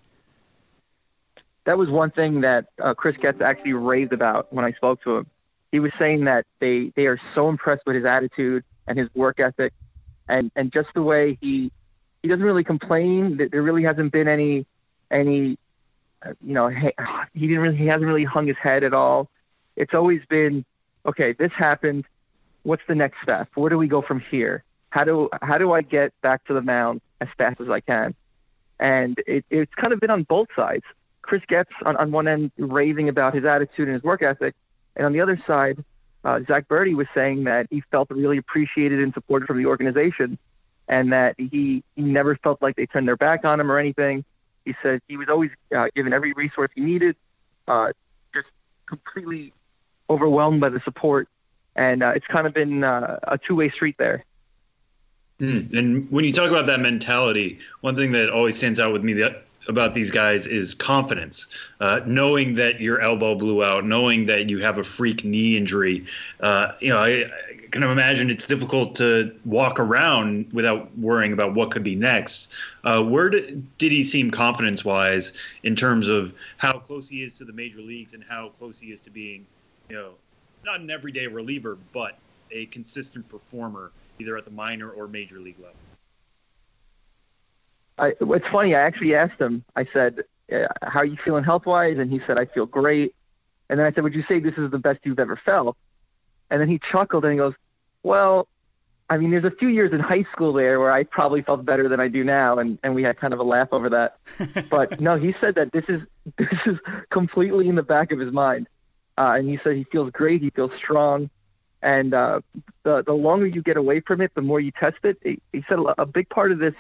[1.66, 5.18] That was one thing that uh, Chris Getz actually raved about when I spoke to
[5.18, 5.28] him.
[5.72, 9.40] He was saying that they they are so impressed with his attitude and his work
[9.40, 9.74] ethic,
[10.28, 11.72] and and just the way he
[12.22, 13.38] he doesn't really complain.
[13.52, 14.66] There really hasn't been any
[15.10, 15.58] any
[16.24, 19.30] uh, you know he didn't really he hasn't really hung his head at all.
[19.76, 20.66] It's always been
[21.06, 21.34] okay.
[21.34, 22.06] This happened.
[22.64, 23.50] What's the next step?
[23.56, 24.64] Where do we go from here?
[24.90, 28.14] How do how do I get back to the mound as fast as I can?
[28.80, 30.84] And it, it's kind of been on both sides.
[31.22, 34.56] Chris Getz on, on one end raving about his attitude and his work ethic,
[34.96, 35.84] and on the other side,
[36.24, 40.38] uh, Zack Burdi was saying that he felt really appreciated and supported from the organization
[40.92, 44.26] and that he, he never felt like they turned their back on him or anything.
[44.66, 47.16] He said he was always uh, given every resource he needed,
[47.68, 47.94] uh,
[48.36, 48.50] just
[48.86, 49.54] completely
[50.10, 51.30] overwhelmed by the support.
[51.78, 54.26] And uh, it's kind of been uh, a two way street there.
[55.40, 55.76] Mm.
[55.76, 59.14] And when you talk about that mentality, one thing that always stands out with me
[59.14, 61.48] that about these guys is confidence.
[61.80, 66.06] Uh, knowing that your elbow blew out, knowing that you have a freak knee injury.
[66.40, 67.30] Uh, you know, I,
[67.86, 72.50] of imagine it's difficult to walk around without worrying about what could be next.
[72.84, 75.34] Uh, where did, did he seem confidence wise
[75.64, 78.88] in terms of how close he is to the major leagues and how close he
[78.88, 79.46] is to being,
[79.90, 80.12] you know,
[80.66, 82.18] not an everyday reliever, but
[82.52, 85.76] a consistent performer either at the minor or major league level?
[88.02, 88.76] I, it's funny.
[88.76, 89.64] I actually asked him.
[89.76, 93.16] I said, uh, "How are you feeling health wise?" And he said, "I feel great."
[93.70, 95.78] And then I said, "Would you say this is the best you've ever felt?"
[96.52, 97.54] And then he chuckled and he goes,
[98.04, 98.48] Well,
[99.10, 101.90] I mean, there's a few years in high school there where I probably felt better
[101.90, 104.18] than I do now, and, and we had kind of a laugh over that.
[104.70, 106.02] but no, he said that this is
[106.38, 106.78] this is
[107.10, 108.68] completely in the back of his mind,
[109.18, 111.30] uh, and he said he feels great, he feels strong,
[111.82, 112.42] and uh,
[112.84, 115.18] the the longer you get away from it, the more you test it.
[115.24, 116.76] He, he said a big part of this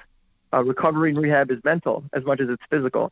[0.53, 3.11] uh, recovery and rehab is mental as much as it's physical.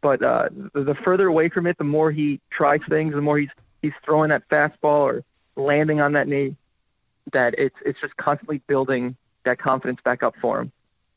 [0.00, 3.38] But uh, the, the further away from it, the more he tries things, the more
[3.38, 3.50] he's
[3.80, 5.24] he's throwing that fastball or
[5.56, 6.56] landing on that knee,
[7.32, 10.72] that it's it's just constantly building that confidence back up for him.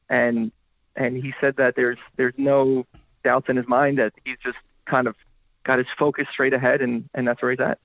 [0.10, 0.52] And
[0.96, 2.86] and he said that there's there's no
[3.24, 5.16] doubts in his mind that he's just kind of
[5.64, 7.78] got his focus straight ahead and, and that's where he's at.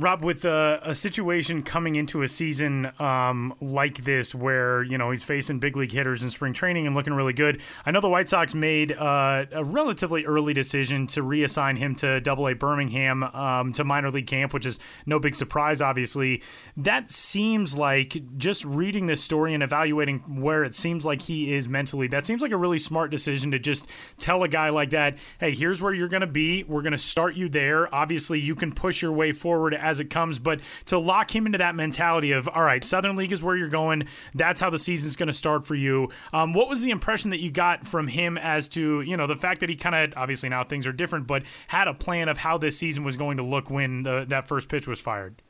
[0.00, 5.10] Rob, with a, a, situation coming into a season um, like this, where you know
[5.10, 8.08] he's facing big league hitters in spring training and looking really good, I know the
[8.08, 13.24] White Sox made uh, a relatively early decision to reassign him to Double A Birmingham
[13.24, 16.44] um, to minor league camp, which is no big surprise, obviously.
[16.76, 21.68] That seems like just reading this story and evaluating where it seems like he is
[21.68, 22.06] mentally.
[22.06, 23.88] That seems like a really smart decision to just
[24.18, 26.62] tell a guy like that, "Hey, here's where you're going to be.
[26.62, 27.92] We're going to start you there.
[27.92, 31.58] Obviously, you can push your way forward." As it comes, but to lock him into
[31.58, 34.06] that mentality of, all right, Southern League is where you're going.
[34.34, 36.10] That's how the season's going to start for you.
[36.32, 39.36] Um, what was the impression that you got from him as to, you know, the
[39.36, 42.38] fact that he kind of, obviously now things are different, but had a plan of
[42.38, 45.40] how this season was going to look when the, that first pitch was fired?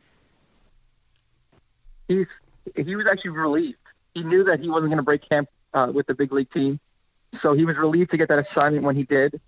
[2.06, 2.26] He's,
[2.76, 3.76] he was actually relieved.
[4.14, 6.80] He knew that he wasn't going to break camp uh, with the big league team.
[7.42, 9.40] So he was relieved to get that assignment when he did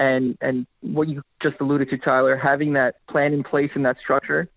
[0.00, 3.98] and and what you just alluded to, Tyler, having that plan in place and that
[3.98, 4.48] structure.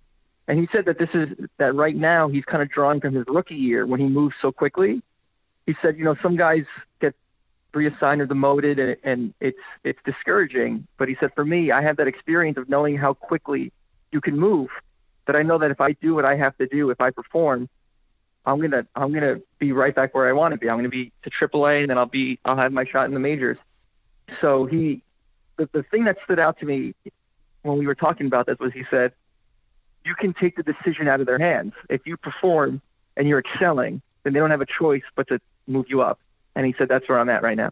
[0.47, 3.25] And he said that this is that right now he's kind of drawing from his
[3.27, 5.01] rookie year when he moved so quickly.
[5.65, 6.63] He said, you know, some guys
[7.01, 7.13] get
[7.73, 10.87] reassigned or demoted, and, and it's it's discouraging.
[10.97, 13.73] But he said, for me, I have that experience of knowing how quickly
[14.11, 14.69] you can move.
[15.27, 17.67] That I know that if I do what I have to do, if I perform,
[18.45, 20.69] I'm gonna I'm gonna be right back where I want to be.
[20.69, 23.19] I'm gonna be to AAA, and then I'll be I'll have my shot in the
[23.19, 23.57] majors.
[24.39, 25.03] So he
[25.57, 26.93] the, the thing that stood out to me
[27.63, 29.13] when we were talking about this was he said,
[30.05, 31.73] you can take the decision out of their hands.
[31.89, 32.81] If you perform
[33.15, 36.19] and you're excelling, then they don't have a choice but to move you up.
[36.55, 37.71] And he said, that's where I'm at right now.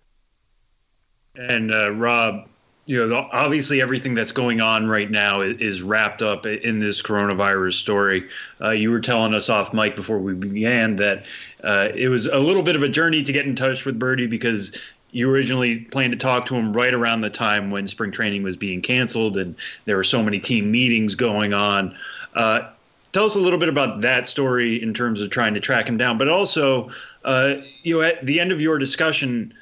[1.36, 2.48] And uh, Rob,
[2.86, 7.74] you know, obviously everything that's going on right now is, wrapped up in this coronavirus
[7.74, 8.28] story.
[8.60, 11.26] Uh, you were telling us off mic before we began that
[11.64, 14.30] uh, it was a little bit of a journey to get in touch with Burdi
[14.30, 14.78] because
[15.12, 18.56] you originally planned to talk to him right around the time when spring training was
[18.56, 19.56] being canceled and
[19.86, 21.96] there were so many team meetings going on.
[22.34, 22.70] Uh,
[23.12, 25.98] tell us a little bit about that story in terms of trying to track him
[25.98, 26.90] down, but also,
[27.26, 29.54] uh, you know, at the end of your discussion,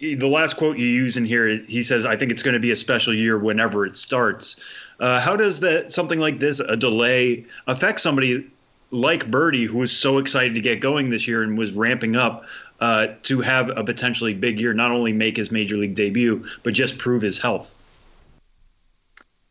[0.00, 2.70] the last quote you use in here, he says, "I think it's going to be
[2.70, 4.56] a special year whenever it starts."
[4.98, 8.46] Uh, how does that something like this, a delay, affect somebody
[8.90, 12.44] like Burdi, who was so excited to get going this year and was ramping up?
[12.80, 16.72] uh, to have a potentially big year, not only make his major league debut, but
[16.72, 17.74] just prove his health.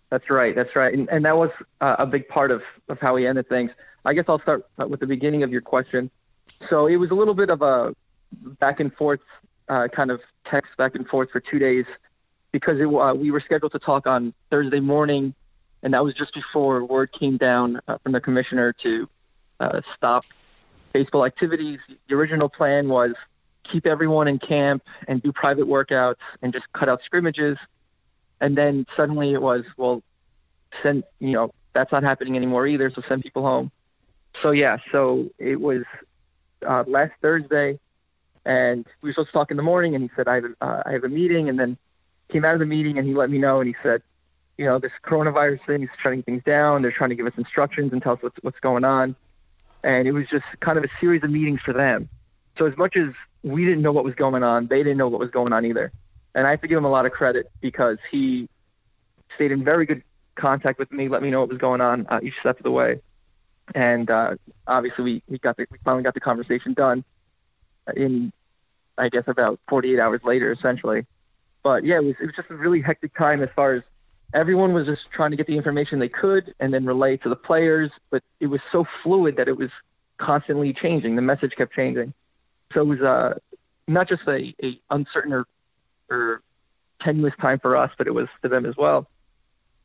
[0.10, 0.56] That's right.
[0.56, 0.94] That's right.
[0.94, 3.72] And, and that was uh, a big part of, of how he ended things.
[4.06, 6.10] I guess I'll start with the beginning of your question.
[6.70, 7.96] So it was a little bit of a
[8.60, 9.20] back and forth
[9.68, 11.86] uh, kind of text back and forth for two days
[12.52, 15.36] because it, uh, we were scheduled to talk on Thursday morning,
[15.84, 19.08] and that was just before word came down uh, from the commissioner to
[19.60, 20.26] uh, stop
[20.94, 21.80] baseball activities.
[22.08, 23.12] The original plan was
[23.72, 27.58] keep everyone in camp and do private workouts and just cut out scrimmages.
[28.42, 30.02] And then suddenly it was, well,
[30.82, 32.92] send, you know, that's not happening anymore either.
[32.94, 33.72] So send people home.
[34.42, 35.84] So yeah, so it was
[36.68, 37.80] uh, last Thursday
[38.46, 40.84] and we were supposed to talk in the morning and he said, I have, uh,
[40.86, 41.78] I have a meeting and then
[42.32, 44.02] came out of the meeting and he let me know and he said,
[44.58, 46.82] you know, this coronavirus thing is shutting things down.
[46.82, 49.16] They're trying to give us instructions and tell us what's, what's going on
[49.84, 52.10] and it was just kind of a series of meetings for them.
[52.58, 53.14] So as much as
[53.44, 55.92] we didn't know what was going on, they didn't know what was going on either.
[56.36, 58.50] And I have to give him a lot of credit because he
[59.36, 60.04] stayed in very good
[60.36, 62.72] contact with me, let me know what was going on uh, each step of the
[62.72, 63.02] way.
[63.76, 64.36] And uh,
[64.68, 67.04] obviously, we, we got the, we finally got the conversation done
[67.96, 68.32] in,
[68.98, 71.06] I guess, about 48 hours later, essentially.
[71.64, 73.84] But yeah, it was it was just a really hectic time as far as
[74.34, 77.36] everyone was just trying to get the information they could and then relay to the
[77.36, 79.70] players, but it was so fluid that it was
[80.18, 81.16] constantly changing.
[81.16, 82.14] The message kept changing.
[82.74, 83.40] So it was uh,
[83.88, 85.46] not just a, a uncertain or,
[86.10, 86.42] or
[87.02, 89.08] tenuous time for us, but it was for them as well.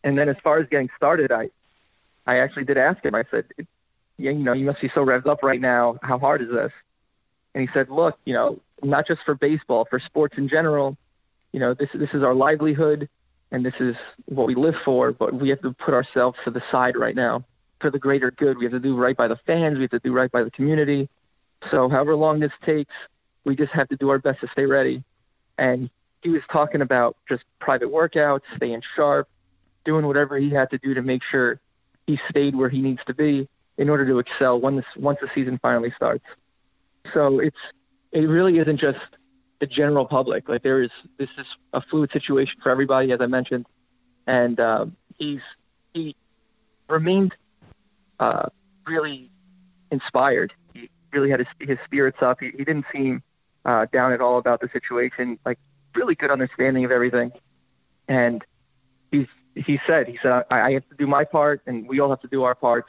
[0.02, 1.48] And then as far as getting started, I,
[2.26, 3.14] I actually did ask him.
[3.14, 3.46] I said,
[4.18, 5.98] yeah, you know, you must be so revved up right now.
[6.02, 6.72] How hard is this?
[7.54, 10.98] And he said, look, you know, not just for baseball, for sports in general,
[11.52, 13.08] you know, this, this is our livelihood
[13.54, 13.94] and this is
[14.24, 17.44] what we live for, but we have to put ourselves to the side right now
[17.80, 18.58] for the greater good.
[18.58, 20.50] We have to do right by the fans, we have to do right by the
[20.50, 21.08] community.
[21.70, 22.92] So, however long this takes,
[23.44, 25.04] we just have to do our best to stay ready.
[25.56, 25.88] And
[26.22, 29.28] he was talking about just private workouts, staying sharp,
[29.84, 31.60] doing whatever he had to do to make sure
[32.08, 33.48] he stayed where he needs to be
[33.78, 36.24] in order to excel when this, once the season finally starts.
[37.12, 37.56] So it's
[38.10, 38.98] it really isn't just
[39.64, 40.48] the general public.
[40.48, 43.66] Like there is this is a fluid situation for everybody, as I mentioned,
[44.26, 44.86] and uh,
[45.18, 45.40] he's
[45.94, 46.14] he
[46.88, 47.34] remained
[48.20, 48.48] uh,
[48.86, 49.30] really
[49.90, 50.52] inspired.
[50.74, 52.40] He really had his, his spirits up.
[52.40, 53.22] He, he didn't seem
[53.64, 55.38] uh, down at all about the situation.
[55.46, 55.58] Like
[55.94, 57.32] really good understanding of everything,
[58.06, 58.44] and
[59.10, 62.10] he's he said, he said, I, I have to do my part, and we all
[62.10, 62.88] have to do our parts,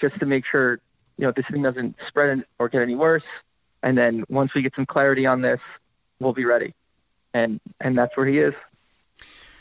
[0.00, 0.78] just to make sure
[1.18, 3.24] you know this thing doesn't spread or get any worse.
[3.82, 5.60] And then once we get some clarity on this,
[6.20, 6.74] we'll be ready.
[7.34, 8.54] And and that's where he is.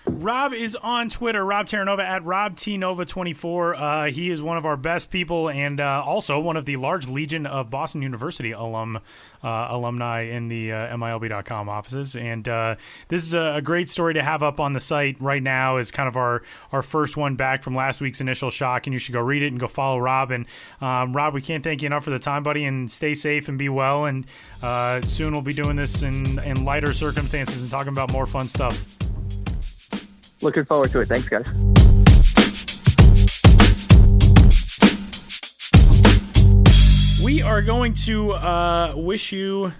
[0.07, 3.75] Rob is on Twitter, Rob Terranova at Rob T Nova 24.
[3.75, 7.07] Uh, he is one of our best people and uh, also one of the large
[7.07, 8.99] legion of Boston University alum
[9.43, 12.15] uh, alumni in the uh, MILB.com offices.
[12.15, 12.75] And uh,
[13.07, 15.77] this is a, a, great story to have up on the site right now.
[15.77, 18.99] Is kind of our our first one back from last week's initial shock, and you
[18.99, 20.29] should go read it and go follow Rob.
[20.29, 20.45] And
[20.81, 22.63] um, Rob, we can't thank you enough for the time, buddy.
[22.63, 24.05] And stay safe and be well.
[24.05, 24.25] And
[24.61, 28.47] uh, soon we'll be doing this in in lighter circumstances and talking about more fun
[28.47, 28.97] stuff.
[30.45, 31.07] Looking forward to it.
[31.07, 31.51] Thanks, guys.
[37.25, 39.73] We are going to uh, wish you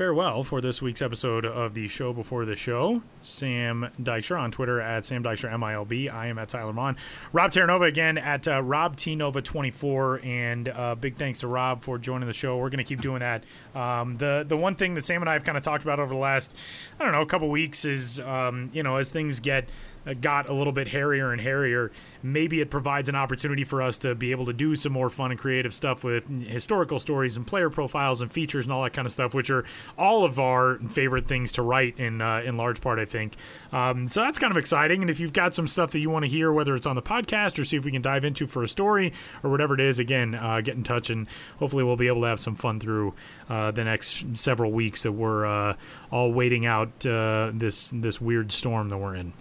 [0.00, 3.02] farewell for this week's episode of the show before the show.
[3.20, 6.10] Sam Dykstra on Twitter at Sam Dykstra MILB.
[6.10, 6.96] I am at Tyler Maun.
[7.34, 10.20] Rob Terranova again at uh, Rob T Nova 24.
[10.24, 12.56] And uh, big thanks to Rob for joining the show.
[12.56, 13.44] We're going to keep doing that.
[13.74, 16.14] Um, the the one thing that Sam and I have kind of talked about over
[16.14, 16.56] the last
[16.98, 19.68] I don't know a couple weeks is um, you know as things get
[20.06, 23.98] uh, got a little bit hairier and hairier, maybe it provides an opportunity for us
[23.98, 27.46] to be able to do some more fun and creative stuff with historical stories and
[27.46, 29.64] player profiles and features and all that kind of stuff, which are
[29.98, 33.34] all of our favorite things to write in uh, in large part, I think.
[33.72, 35.00] Um, so that's kind of exciting.
[35.02, 37.02] And if you've got some stuff that you want to hear, whether it's on the
[37.02, 39.12] podcast or see if we can dive into for a story
[39.42, 42.26] or whatever it is, again, uh, get in touch and hopefully we'll be able to
[42.26, 43.14] have some fun through
[43.48, 45.74] uh, the next several weeks that we're uh,
[46.10, 49.32] all waiting out uh, this this weird storm that we're in.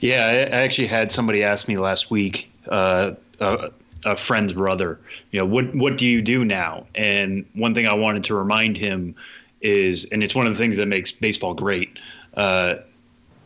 [0.00, 3.70] Yeah, I actually had somebody ask me last week, uh, a,
[4.04, 5.00] a, friend's brother,
[5.32, 6.86] you know, what what do you do now?
[6.94, 9.16] And one thing I wanted to remind him
[9.64, 11.98] is, and it's one of the things that makes baseball great,
[12.34, 12.74] uh,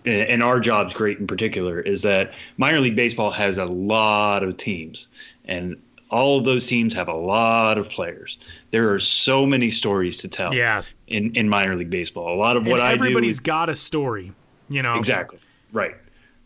[0.04, 4.56] and our job's great in particular, is that minor league baseball has a lot of
[4.56, 5.08] teams,
[5.46, 5.80] and
[6.10, 8.38] all of those teams have a lot of players.
[8.70, 10.52] There are so many stories to tell.
[10.52, 10.82] Yeah.
[11.06, 13.04] In in minor league baseball, a lot of what I do.
[13.04, 14.32] Everybody's got a story.
[14.68, 14.96] You know.
[14.96, 15.38] Exactly.
[15.72, 15.94] Right.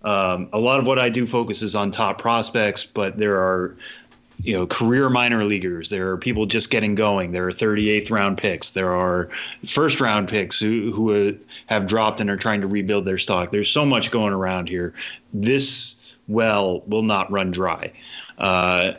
[0.04, 3.76] Um, a lot of what I do focuses on top prospects, but there are,
[4.42, 5.90] you know, career minor leaguers.
[5.90, 7.32] There are people just getting going.
[7.32, 8.72] There are 38th round picks.
[8.72, 9.28] There are
[9.66, 11.36] first round picks who who
[11.66, 13.50] have dropped and are trying to rebuild their stock.
[13.50, 14.94] There's so much going around here.
[15.32, 15.96] This
[16.28, 17.92] well will not run dry.
[18.38, 18.92] Uh,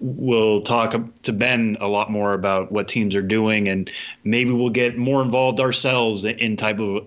[0.00, 3.90] we'll talk to Ben a lot more about what teams are doing, and
[4.24, 7.06] maybe we'll get more involved ourselves in type of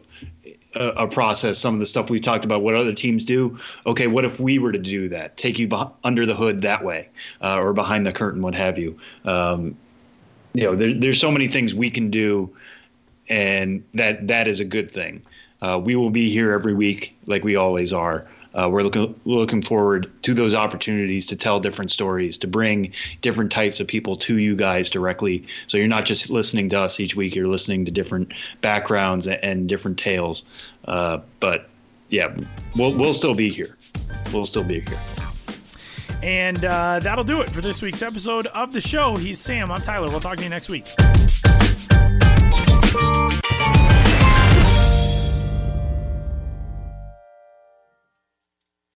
[0.76, 3.58] a, a, process some of the stuff we've talked about what other teams do.
[3.86, 5.38] Okay what if we were to do that?
[5.38, 5.70] Take you
[6.04, 7.10] under the hood that way
[7.42, 8.98] uh, or behind the curtain what have you.
[9.26, 9.76] Um,
[10.54, 12.56] you know there, there's so many things we can do
[13.30, 15.22] and that that is a good thing.
[15.62, 19.62] Uh, we will be here every week like we always are uh, we're looking looking
[19.62, 24.38] forward to those opportunities to tell different stories, to bring different types of people to
[24.38, 25.46] you guys directly.
[25.68, 29.44] So you're not just listening to us each week; you're listening to different backgrounds and,
[29.44, 30.44] and different tales.
[30.86, 31.70] Uh, but
[32.10, 32.36] yeah,
[32.76, 33.78] we'll we'll still be here.
[34.34, 34.98] We'll still be here.
[36.22, 39.16] And uh, that'll do it for this week's episode of the show.
[39.16, 39.72] He's Sam.
[39.72, 40.10] I'm Tyler.
[40.10, 40.86] We'll talk to you next week.